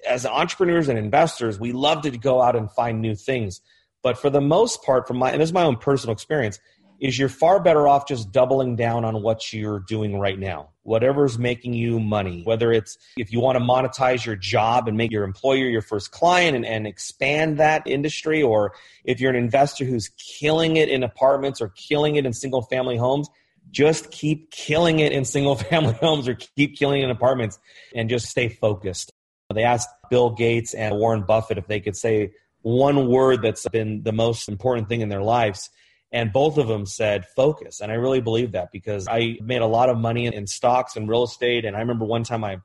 As 0.07 0.27
entrepreneurs 0.27 0.89
and 0.89 0.99
investors, 0.99 1.59
we 1.59 1.73
love 1.73 2.03
to 2.03 2.11
go 2.11 2.43
out 2.43 2.55
and 2.55 2.71
find 2.71 3.01
new 3.01 3.15
things. 3.15 3.63
But 4.03 4.19
for 4.19 4.31
the 4.31 4.43
most 4.43 4.85
part, 4.85 5.09
from 5.09 5.17
my 5.17 5.31
and 5.31 5.41
this 5.41 5.49
is 5.49 5.55
my 5.55 5.65
own 5.65 5.77
personal 5.77 6.13
experience, 6.13 6.61
is 7.01 7.19
you're 7.19 7.29
far 7.29 7.61
better 7.61 7.87
off 7.87 8.09
just 8.09 8.33
doubling 8.33 8.77
down 8.77 9.05
on 9.05 9.23
what 9.23 9.53
you're 9.53 9.81
doing 9.81 10.19
right 10.19 10.39
now. 10.39 10.71
Whatever's 10.83 11.39
making 11.39 11.75
you 11.75 12.01
money, 12.01 12.43
whether 12.43 12.73
it's 12.73 12.99
if 13.17 13.33
you 13.33 13.41
want 13.41 13.57
to 13.57 13.65
monetize 13.65 14.25
your 14.25 14.37
job 14.37 14.89
and 14.89 14.97
make 14.97 15.13
your 15.13 15.25
employer 15.25 15.67
your 15.67 15.83
first 15.83 16.11
client 16.11 16.57
and, 16.57 16.67
and 16.67 16.87
expand 16.87 17.59
that 17.59 17.87
industry, 17.87 18.43
or 18.43 18.73
if 19.05 19.21
you're 19.21 19.31
an 19.31 19.37
investor 19.37 19.85
who's 19.85 20.09
killing 20.09 20.77
it 20.77 20.89
in 20.89 21.03
apartments 21.03 21.61
or 21.61 21.69
killing 21.69 22.17
it 22.17 22.27
in 22.27 22.33
single 22.33 22.63
family 22.63 22.97
homes, 22.97 23.29
just 23.71 24.11
keep 24.11 24.51
killing 24.51 24.99
it 24.99 25.13
in 25.13 25.25
single 25.25 25.55
family 25.57 25.95
homes 25.95 26.27
or 26.27 26.35
keep 26.35 26.77
killing 26.77 27.03
it 27.03 27.05
in 27.05 27.11
apartments 27.11 27.59
and 27.95 28.09
just 28.09 28.27
stay 28.27 28.49
focused. 28.49 29.13
They 29.55 29.63
asked 29.63 29.89
Bill 30.11 30.31
Gates 30.31 30.75
and 30.75 30.97
Warren 30.97 31.23
Buffett 31.23 31.59
if 31.59 31.67
they 31.67 31.81
could 31.81 31.97
say 31.97 32.33
one 32.63 33.09
word 33.09 33.41
that's 33.43 33.67
been 33.69 34.03
the 34.03 34.13
most 34.13 34.49
important 34.49 34.89
thing 34.89 35.01
in 35.01 35.09
their 35.09 35.23
lives 35.23 35.71
and 36.11 36.33
both 36.33 36.57
of 36.57 36.69
them 36.69 36.87
said 36.87 37.27
focus. 37.27 37.81
And 37.81 37.93
I 37.93 37.97
really 37.97 38.21
believe 38.21 38.53
that 38.53 38.73
because 38.73 39.07
I 39.09 39.39
made 39.43 39.61
a 39.61 39.67
lot 39.67 39.91
of 39.91 39.99
money 39.99 40.27
in 40.27 40.47
stocks 40.47 40.97
and 40.97 41.09
real 41.09 41.25
estate. 41.25 41.65
And 41.65 41.77
I 41.77 41.81
remember 41.81 42.05
one 42.05 42.25
time 42.25 42.45
I 42.45 42.59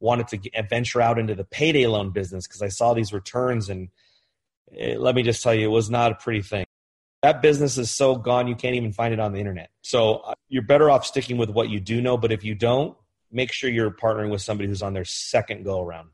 wanted 0.00 0.28
to 0.28 0.62
venture 0.68 1.00
out 1.00 1.18
into 1.18 1.34
the 1.34 1.44
payday 1.44 1.86
loan 1.86 2.10
business 2.10 2.46
because 2.46 2.62
I 2.62 2.68
saw 2.68 2.92
these 2.92 3.12
returns. 3.12 3.70
And 3.70 3.88
it, 4.72 5.00
let 5.00 5.14
me 5.14 5.22
just 5.22 5.42
tell 5.42 5.54
you, 5.54 5.66
it 5.66 5.72
was 5.72 5.88
not 5.88 6.12
a 6.12 6.14
pretty 6.14 6.42
thing. 6.42 6.66
That 7.22 7.42
business 7.42 7.76
is 7.76 7.90
so 7.90 8.16
gone, 8.16 8.48
you 8.48 8.54
can't 8.54 8.76
even 8.76 8.92
find 8.92 9.12
it 9.12 9.20
on 9.20 9.32
the 9.32 9.40
internet. 9.40 9.70
So 9.82 10.16
uh, 10.16 10.34
you're 10.48 10.62
better 10.62 10.90
off 10.90 11.04
sticking 11.04 11.36
with 11.36 11.50
what 11.50 11.68
you 11.68 11.78
do 11.78 12.00
know. 12.00 12.16
But 12.16 12.32
if 12.32 12.44
you 12.44 12.54
don't, 12.54 12.96
make 13.30 13.52
sure 13.52 13.70
you're 13.70 13.90
partnering 13.90 14.30
with 14.30 14.42
somebody 14.42 14.68
who's 14.68 14.82
on 14.82 14.94
their 14.94 15.04
second 15.04 15.64
go 15.64 15.82
around. 15.82 16.10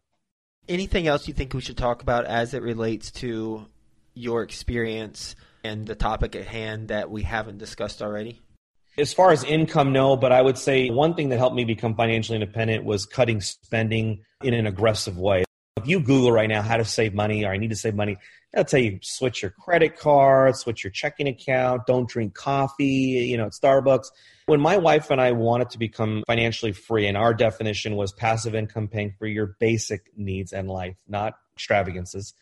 Anything 0.69 1.07
else 1.07 1.29
you 1.29 1.35
think 1.35 1.55
we 1.55 1.61
should 1.61 1.77
talk 1.77 2.03
about 2.03 2.25
as 2.25 2.55
it 2.55 2.63
relates 2.63 3.13
to 3.13 3.67
your 4.17 4.43
experience 4.43 5.37
and 5.63 5.87
the 5.87 5.95
topic 5.95 6.35
at 6.35 6.47
hand 6.47 6.89
that 6.89 7.11
we 7.11 7.23
haven't 7.23 7.59
discussed 7.59 8.03
already? 8.03 8.41
As 8.99 9.13
far 9.13 9.31
as 9.31 9.45
income, 9.45 9.93
no, 9.93 10.17
but 10.17 10.33
I 10.33 10.41
would 10.41 10.57
say 10.57 10.89
one 10.89 11.15
thing 11.15 11.29
that 11.29 11.37
helped 11.37 11.55
me 11.55 11.65
become 11.65 11.95
financially 11.95 12.37
independent 12.37 12.85
was 12.85 13.05
cutting 13.05 13.43
spending 13.43 14.25
in 14.43 14.55
an 14.55 14.67
aggressive 14.67 15.19
way. 15.19 15.45
If 15.77 15.87
you 15.87 16.01
Google 16.01 16.33
right 16.33 16.49
now 16.49 16.63
how 16.63 16.79
to 16.79 16.85
save 16.85 17.13
money 17.13 17.45
or 17.45 17.53
I 17.53 17.59
need 17.59 17.69
to 17.71 17.77
save 17.77 17.95
money, 17.95 18.17
it'll 18.55 18.65
tell 18.65 18.81
you 18.81 18.99
switch 19.03 19.43
your 19.43 19.51
credit 19.51 19.99
card, 19.99 20.57
switch 20.57 20.83
your 20.83 20.91
checking 20.91 21.29
account, 21.29 21.83
don't 21.87 22.09
drink 22.09 22.33
coffee, 22.35 22.87
you 23.29 23.37
know, 23.37 23.45
at 23.45 23.53
Starbucks. 23.53 24.07
When 24.47 24.61
my 24.61 24.79
wife 24.79 25.11
and 25.11 25.21
I 25.21 25.33
wanted 25.33 25.71
to 25.71 25.79
become 25.79 26.23
financially 26.27 26.73
free, 26.73 27.07
and 27.07 27.19
our 27.19 27.35
definition 27.35 27.97
was 27.97 28.13
passive 28.13 28.55
income 28.55 28.89
paying 28.89 29.15
for 29.19 29.27
your 29.27 29.57
basic 29.61 30.11
needs 30.17 30.55
in 30.55 30.69
life, 30.69 30.97
not 31.07 31.35
extravagances 31.55 32.33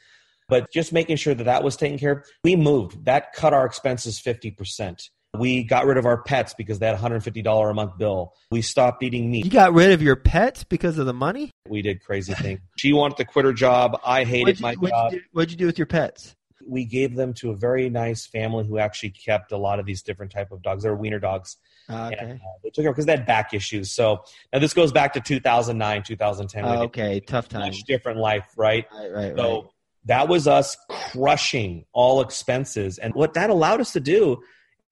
but 0.48 0.70
just 0.72 0.92
making 0.92 1.16
sure 1.16 1.35
that 1.35 1.44
that 1.44 1.62
was 1.62 1.76
taken 1.76 1.98
care 1.98 2.12
of. 2.12 2.24
We 2.42 2.57
moved. 2.57 3.04
That 3.04 3.33
cut 3.33 3.52
our 3.54 3.66
expenses 3.66 4.20
50%. 4.20 5.09
We 5.37 5.64
got 5.64 5.87
rid 5.87 5.96
of 5.96 6.07
our 6.07 6.22
pets 6.22 6.54
because 6.54 6.78
they 6.78 6.87
had 6.87 6.94
a 6.94 6.98
$150 6.98 7.70
a 7.70 7.74
month 7.74 7.98
bill. 7.98 8.35
We 8.52 8.62
stopped 8.62 9.02
eating 9.02 9.30
meat. 9.30 9.44
You 9.44 9.50
got 9.50 9.72
rid 9.72 9.90
of 9.90 10.00
your 10.00 10.16
pets 10.16 10.62
because 10.62 10.96
of 10.96 11.07
the 11.07 11.14
money? 11.14 11.50
We 11.68 11.83
did 11.83 12.04
crazy 12.04 12.35
things. 12.35 12.61
She 12.78 12.92
wanted 12.92 13.16
to 13.16 13.24
quit 13.24 13.44
her 13.44 13.52
job. 13.52 13.98
I 14.04 14.24
hated 14.24 14.42
What'd 14.42 14.61
you, 14.61 14.62
my 14.62 14.74
what'd 14.74 14.90
job. 14.90 15.12
You 15.12 15.18
do, 15.18 15.24
what'd 15.33 15.50
you 15.50 15.57
do 15.57 15.66
with 15.66 15.78
your 15.78 15.87
pets? 15.87 16.35
We 16.66 16.85
gave 16.85 17.16
them 17.16 17.35
to 17.35 17.50
a 17.50 17.57
very 17.57 17.90
nice 17.90 18.26
family 18.26 18.64
who 18.64 18.78
actually 18.78 19.11
kept 19.11 19.50
a 19.52 19.57
lot 19.57 19.80
of 19.80 19.87
these 19.87 20.02
different 20.02 20.30
type 20.30 20.52
of 20.52 20.62
dogs. 20.62 20.85
They 20.85 20.88
were 20.88 20.96
wiener 20.96 21.18
dogs. 21.18 21.57
Uh, 21.88 22.11
okay. 22.12 22.16
And, 22.18 22.33
uh, 22.40 22.44
they 22.62 22.70
took 22.70 22.85
care 22.85 22.92
because 22.92 23.07
they 23.07 23.12
had 23.12 23.26
back 23.26 23.52
issues. 23.52 23.90
So 23.90 24.24
now 24.52 24.61
this 24.61 24.72
goes 24.72 24.92
back 24.92 25.14
to 25.14 25.20
2009, 25.20 26.04
2010. 26.04 26.64
Oh, 26.64 26.83
okay. 26.85 27.20
Tough 27.20 27.48
time. 27.48 27.62
Much 27.62 27.83
different 27.83 28.18
life, 28.18 28.46
right? 28.57 28.87
Right, 28.92 29.12
right, 29.12 29.37
So 29.37 29.62
right. 29.62 29.70
That 30.06 30.28
was 30.28 30.46
us 30.46 30.76
crushing 30.88 31.84
all 31.92 32.20
expenses. 32.20 32.98
And 32.98 33.14
what 33.14 33.34
that 33.34 33.50
allowed 33.50 33.80
us 33.80 33.92
to 33.92 34.00
do, 34.00 34.42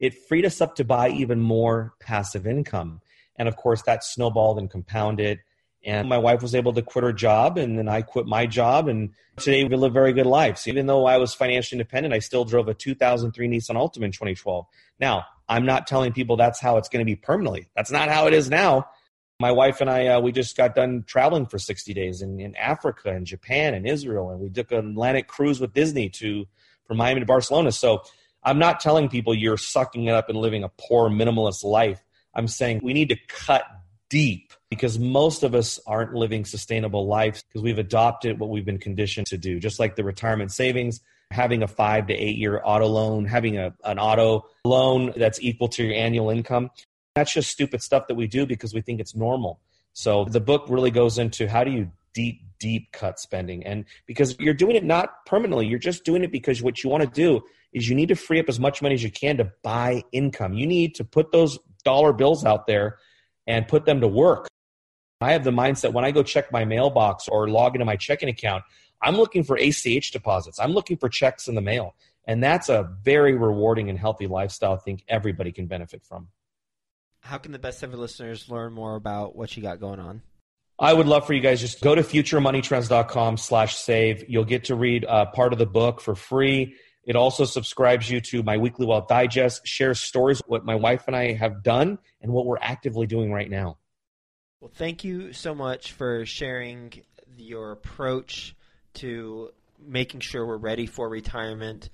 it 0.01 0.15
freed 0.27 0.45
us 0.45 0.61
up 0.61 0.77
to 0.77 0.85
buy 0.85 1.11
even 1.11 1.41
more 1.41 1.95
passive 2.01 2.47
income. 2.47 3.01
And 3.37 3.49
of 3.49 3.57
course, 3.57 3.83
that 3.83 4.05
snowballed 4.05 4.59
and 4.59 4.71
compounded. 4.71 5.41
And 5.85 6.09
my 6.09 6.19
wife 6.19 6.43
was 6.43 6.55
able 6.55 6.73
to 6.75 6.83
quit 6.83 7.03
her 7.03 7.13
job, 7.13 7.59
and 7.59 7.77
then 7.77 7.89
I 7.89 8.03
quit 8.03 8.27
my 8.27 8.47
job. 8.47 8.87
And 8.87 9.11
today 9.37 9.65
we 9.65 9.75
live 9.75 9.93
very 9.93 10.13
good 10.13 10.27
lives. 10.27 10.69
Even 10.69 10.87
though 10.87 11.07
I 11.07 11.17
was 11.17 11.35
financially 11.35 11.81
independent, 11.81 12.15
I 12.15 12.21
still 12.21 12.45
drove 12.45 12.69
a 12.69 12.75
2003 12.75 13.49
Nissan 13.49 13.75
Altima 13.75 14.05
in 14.05 14.13
2012. 14.13 14.65
Now, 15.01 15.25
I'm 15.49 15.67
not 15.67 15.89
telling 15.89 16.13
people 16.13 16.37
that's 16.37 16.61
how 16.61 16.77
it's 16.77 16.89
going 16.89 17.05
to 17.05 17.05
be 17.05 17.17
permanently. 17.17 17.67
That's 17.75 17.91
not 17.91 18.09
how 18.09 18.29
it 18.29 18.33
is 18.33 18.49
now. 18.49 18.87
My 19.43 19.51
wife 19.51 19.81
and 19.81 19.91
I, 19.91 20.07
uh, 20.07 20.21
we 20.21 20.31
just 20.31 20.57
got 20.57 20.77
done 20.77 21.03
traveling 21.05 21.47
for 21.47 21.59
60 21.59 21.93
days 21.95 22.23
in, 22.23 22.39
in 22.39 22.55
Africa 22.55 23.11
and 23.11 23.27
Japan 23.27 23.75
and 23.75 23.89
Israel, 23.89 24.31
and 24.31 24.39
we 24.39 24.49
took 24.49 24.71
an 24.71 24.93
Atlantic 24.93 25.27
cruise 25.27 25.59
with 25.59 25.75
Disney 25.75 26.09
to 26.11 26.47
from 26.87 26.99
Miami 26.99 27.19
to 27.19 27.27
Barcelona. 27.27 27.73
So 27.73 28.05
I'm 28.45 28.61
not 28.61 28.79
telling 28.79 29.09
people 29.09 29.35
you're 29.35 29.57
sucking 29.57 30.05
it 30.05 30.15
up 30.15 30.29
and 30.29 30.39
living 30.39 30.63
a 30.63 30.69
poor 30.69 31.11
minimalist 31.11 31.65
life. 31.65 32.01
I'm 32.33 32.47
saying 32.47 32.83
we 32.85 32.93
need 32.93 33.09
to 33.09 33.17
cut 33.27 33.65
deep 34.09 34.53
because 34.71 35.01
most 35.01 35.43
of 35.43 35.57
us 35.57 35.81
aren't 35.89 36.15
living 36.15 36.45
sustainable 36.45 37.09
lives 37.09 37.43
because 37.43 37.65
we've 37.65 37.81
adopted 37.81 38.39
what 38.39 38.49
we've 38.49 38.65
been 38.65 38.79
conditioned 38.79 39.27
to 39.27 39.39
do. 39.39 39.59
Just 39.59 39.81
like 39.81 39.97
the 39.97 40.05
retirement 40.05 40.53
savings, 40.53 41.01
having 41.33 41.65
a 41.65 41.69
five 41.69 42.07
to 42.07 42.15
eight 42.15 42.37
year 42.37 42.63
auto 42.65 42.87
loan, 42.87 43.25
having 43.25 43.59
a, 43.59 43.75
an 43.83 43.99
auto 43.99 44.47
loan 44.65 45.13
that's 45.17 45.41
equal 45.43 45.67
to 45.71 45.83
your 45.83 45.97
annual 45.97 46.31
income. 46.31 46.71
That's 47.15 47.33
just 47.33 47.51
stupid 47.51 47.83
stuff 47.83 48.07
that 48.09 48.15
we 48.15 48.27
do 48.27 48.47
because 48.47 48.73
we 48.73 48.81
think 48.81 49.01
it's 49.01 49.15
normal. 49.15 49.61
So 49.93 50.25
the 50.25 50.41
book 50.41 50.65
really 50.69 50.91
goes 50.91 51.19
into 51.19 51.49
how 51.49 51.65
do 51.65 51.71
you 51.71 51.91
deep, 52.15 52.41
deep 52.59 52.93
cut 52.93 53.19
spending. 53.19 53.65
And 53.65 53.85
because 54.07 54.37
you're 54.39 54.55
doing 54.55 54.77
it 54.77 54.85
not 54.85 55.27
permanently, 55.27 55.67
you're 55.67 55.79
just 55.79 56.05
doing 56.05 56.25
it 56.25 56.33
because 56.33 56.63
what 56.63 56.83
you 56.83 56.91
want 56.91 57.03
to 57.03 57.09
do 57.09 57.43
is 57.73 57.89
you 57.89 57.95
need 57.95 58.09
to 58.09 58.15
free 58.15 58.41
up 58.41 58.49
as 58.49 58.61
much 58.61 58.83
money 58.83 58.95
as 58.95 59.03
you 59.03 59.11
can 59.11 59.37
to 59.39 59.53
buy 59.63 60.03
income. 60.13 60.55
You 60.55 60.67
need 60.67 60.95
to 60.97 61.05
put 61.05 61.33
those 61.33 61.59
dollar 61.85 62.13
bills 62.13 62.45
out 62.45 62.67
there 62.67 62.99
and 63.47 63.67
put 63.67 63.85
them 63.85 64.01
to 64.01 64.09
work. 64.09 64.49
I 65.21 65.33
have 65.33 65.45
the 65.45 65.51
mindset 65.51 65.93
when 65.93 66.05
I 66.05 66.11
go 66.11 66.23
check 66.23 66.51
my 66.51 66.65
mailbox 66.65 67.29
or 67.29 67.49
log 67.49 67.75
into 67.75 67.85
my 67.85 67.97
checking 67.97 68.29
account, 68.29 68.65
I'm 69.01 69.17
looking 69.17 69.45
for 69.45 69.57
ACH 69.57 70.11
deposits. 70.13 70.59
I'm 70.59 70.73
looking 70.73 70.97
for 70.97 71.09
checks 71.09 71.49
in 71.49 71.55
the 71.55 71.61
mail. 71.61 71.95
And 72.25 72.43
that's 72.43 72.69
a 72.69 72.89
very 73.03 73.35
rewarding 73.35 73.91
and 73.91 73.99
healthy 73.99 74.27
lifestyle 74.27 74.75
I 74.75 74.77
think 74.77 75.05
everybody 75.09 75.51
can 75.53 75.67
benefit 75.67 76.05
from. 76.05 76.29
How 77.23 77.39
can 77.39 77.53
the 77.53 77.59
best 77.59 77.83
ever 77.83 77.97
listeners 77.97 78.49
learn 78.51 78.73
more 78.73 78.97
about 78.97 79.35
what 79.35 79.57
you 79.57 79.63
got 79.63 79.81
going 79.81 80.01
on? 80.01 80.23
I 80.79 80.93
would 80.93 81.07
love 81.07 81.27
for 81.27 81.33
you 81.33 81.41
guys 81.41 81.61
just 81.61 81.81
go 81.81 81.95
to 81.95 82.03
futuremoneytrends.com 82.03 83.37
slash 83.37 83.77
save. 83.77 84.29
You'll 84.29 84.45
get 84.45 84.65
to 84.65 84.75
read 84.75 85.05
uh, 85.05 85.27
part 85.27 85.53
of 85.53 85.59
the 85.59 85.67
book 85.67 86.01
for 86.01 86.17
free. 86.17 86.75
It 87.05 87.15
also 87.15 87.45
subscribes 87.45 88.11
you 88.11 88.21
to 88.21 88.43
my 88.43 88.57
weekly 88.57 88.87
wealth 88.87 89.07
digest, 89.09 89.67
shares 89.67 90.01
stories, 90.01 90.41
of 90.41 90.47
what 90.49 90.65
my 90.65 90.75
wife 90.75 91.05
and 91.07 91.17
I 91.17 91.33
have 91.33 91.63
done 91.63 91.99
and 92.21 92.33
what 92.33 92.47
we're 92.47 92.59
actively 92.61 93.07
doing 93.07 93.33
right 93.33 93.49
now. 93.49 93.79
Well, 94.61 94.71
thank 94.75 95.05
you 95.05 95.33
so 95.33 95.55
much 95.55 95.93
for 95.93 96.27
sharing 96.27 96.93
your 97.37 97.73
approach 97.73 98.55
to 98.95 99.51
making 99.85 100.21
sure 100.21 100.47
we're 100.47 100.57
ready 100.57 100.87
for 100.87 101.09
retirement, 101.09 101.91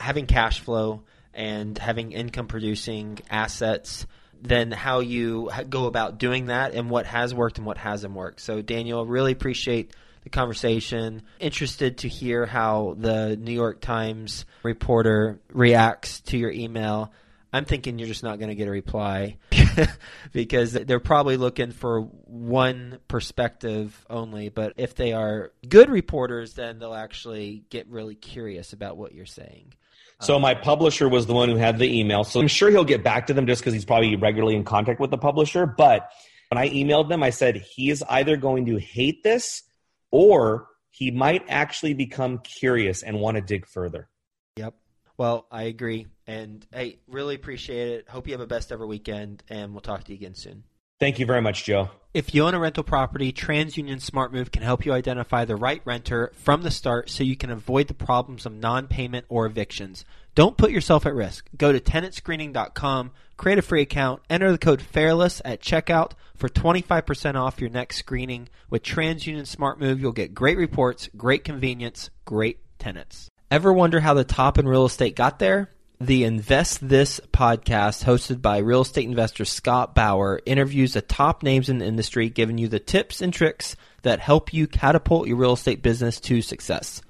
having 0.00 0.26
cash 0.26 0.60
flow, 0.60 1.02
and 1.32 1.76
having 1.78 2.12
income 2.12 2.46
producing 2.46 3.18
assets. 3.30 4.06
Then 4.42 4.72
how 4.72 5.00
you 5.00 5.50
go 5.70 5.86
about 5.86 6.18
doing 6.18 6.46
that, 6.46 6.74
and 6.74 6.90
what 6.90 7.06
has 7.06 7.34
worked 7.34 7.58
and 7.58 7.66
what 7.66 7.78
hasn't 7.78 8.12
worked. 8.12 8.40
So, 8.40 8.60
Daniel, 8.60 9.06
really 9.06 9.32
appreciate 9.32 9.92
the 10.24 10.30
conversation. 10.30 11.22
Interested 11.38 11.98
to 11.98 12.08
hear 12.08 12.46
how 12.46 12.96
the 12.98 13.36
New 13.36 13.52
York 13.52 13.80
Times 13.80 14.44
reporter 14.62 15.40
reacts 15.52 16.20
to 16.22 16.38
your 16.38 16.50
email. 16.50 17.12
I'm 17.52 17.66
thinking 17.66 17.98
you're 17.98 18.08
just 18.08 18.22
not 18.22 18.38
going 18.38 18.48
to 18.48 18.54
get 18.54 18.66
a 18.66 18.70
reply 18.70 19.36
because 20.32 20.72
they're 20.72 21.00
probably 21.00 21.36
looking 21.36 21.70
for 21.70 22.00
one 22.00 22.98
perspective 23.08 24.06
only. 24.08 24.48
But 24.48 24.74
if 24.78 24.94
they 24.94 25.12
are 25.12 25.52
good 25.68 25.90
reporters, 25.90 26.54
then 26.54 26.78
they'll 26.78 26.94
actually 26.94 27.64
get 27.68 27.88
really 27.88 28.14
curious 28.14 28.72
about 28.72 28.96
what 28.96 29.12
you're 29.12 29.26
saying. 29.26 29.74
So 30.22 30.38
my 30.38 30.54
publisher 30.54 31.08
was 31.08 31.26
the 31.26 31.34
one 31.34 31.48
who 31.48 31.56
had 31.56 31.78
the 31.78 31.98
email. 31.98 32.24
So 32.24 32.40
I'm 32.40 32.48
sure 32.48 32.70
he'll 32.70 32.84
get 32.84 33.02
back 33.02 33.26
to 33.26 33.34
them 33.34 33.46
just 33.46 33.60
because 33.60 33.74
he's 33.74 33.84
probably 33.84 34.14
regularly 34.16 34.54
in 34.54 34.64
contact 34.64 35.00
with 35.00 35.10
the 35.10 35.18
publisher. 35.18 35.66
But 35.66 36.10
when 36.50 36.58
I 36.58 36.68
emailed 36.68 37.08
them, 37.08 37.22
I 37.22 37.30
said 37.30 37.56
he 37.56 37.90
is 37.90 38.04
either 38.08 38.36
going 38.36 38.66
to 38.66 38.76
hate 38.76 39.22
this 39.22 39.62
or 40.10 40.68
he 40.90 41.10
might 41.10 41.44
actually 41.48 41.94
become 41.94 42.38
curious 42.38 43.02
and 43.02 43.18
want 43.18 43.36
to 43.36 43.40
dig 43.40 43.66
further. 43.66 44.08
Yep. 44.56 44.74
Well, 45.16 45.46
I 45.50 45.64
agree. 45.64 46.06
And 46.26 46.66
I 46.72 46.98
really 47.08 47.34
appreciate 47.34 47.88
it. 47.88 48.08
Hope 48.08 48.26
you 48.26 48.34
have 48.34 48.40
a 48.40 48.46
best 48.46 48.70
ever 48.70 48.86
weekend, 48.86 49.42
and 49.48 49.72
we'll 49.72 49.80
talk 49.80 50.04
to 50.04 50.12
you 50.12 50.16
again 50.16 50.34
soon. 50.34 50.64
Thank 51.02 51.18
you 51.18 51.26
very 51.26 51.42
much, 51.42 51.64
Joe. 51.64 51.90
If 52.14 52.32
you 52.32 52.44
own 52.44 52.54
a 52.54 52.60
rental 52.60 52.84
property, 52.84 53.32
TransUnion 53.32 54.08
SmartMove 54.08 54.52
can 54.52 54.62
help 54.62 54.86
you 54.86 54.92
identify 54.92 55.44
the 55.44 55.56
right 55.56 55.82
renter 55.84 56.30
from 56.36 56.62
the 56.62 56.70
start 56.70 57.10
so 57.10 57.24
you 57.24 57.34
can 57.34 57.50
avoid 57.50 57.88
the 57.88 57.94
problems 57.94 58.46
of 58.46 58.52
non 58.52 58.86
payment 58.86 59.26
or 59.28 59.44
evictions. 59.44 60.04
Don't 60.36 60.56
put 60.56 60.70
yourself 60.70 61.04
at 61.04 61.12
risk. 61.16 61.48
Go 61.56 61.72
to 61.72 61.80
tenantscreening.com, 61.80 63.10
create 63.36 63.58
a 63.58 63.62
free 63.62 63.82
account, 63.82 64.22
enter 64.30 64.52
the 64.52 64.58
code 64.58 64.80
FAIRLESS 64.80 65.42
at 65.44 65.60
checkout 65.60 66.12
for 66.36 66.48
25% 66.48 67.34
off 67.34 67.60
your 67.60 67.70
next 67.70 67.96
screening. 67.96 68.48
With 68.70 68.84
TransUnion 68.84 69.52
SmartMove, 69.52 69.98
you'll 69.98 70.12
get 70.12 70.36
great 70.36 70.56
reports, 70.56 71.08
great 71.16 71.42
convenience, 71.42 72.10
great 72.24 72.60
tenants. 72.78 73.28
Ever 73.50 73.72
wonder 73.72 73.98
how 73.98 74.14
the 74.14 74.22
top 74.22 74.56
in 74.56 74.68
real 74.68 74.86
estate 74.86 75.16
got 75.16 75.40
there? 75.40 75.68
The 76.02 76.24
Invest 76.24 76.88
This 76.88 77.20
podcast, 77.32 78.02
hosted 78.02 78.42
by 78.42 78.58
real 78.58 78.80
estate 78.80 79.04
investor 79.04 79.44
Scott 79.44 79.94
Bauer, 79.94 80.40
interviews 80.44 80.94
the 80.94 81.00
top 81.00 81.44
names 81.44 81.68
in 81.68 81.78
the 81.78 81.84
industry, 81.84 82.28
giving 82.28 82.58
you 82.58 82.66
the 82.66 82.80
tips 82.80 83.22
and 83.22 83.32
tricks 83.32 83.76
that 84.02 84.18
help 84.18 84.52
you 84.52 84.66
catapult 84.66 85.28
your 85.28 85.36
real 85.36 85.52
estate 85.52 85.80
business 85.80 86.18
to 86.18 86.42
success. 86.42 87.02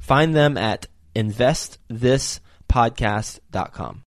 Find 0.00 0.34
them 0.34 0.56
at 0.56 0.88
investthispodcast.com. 1.14 3.98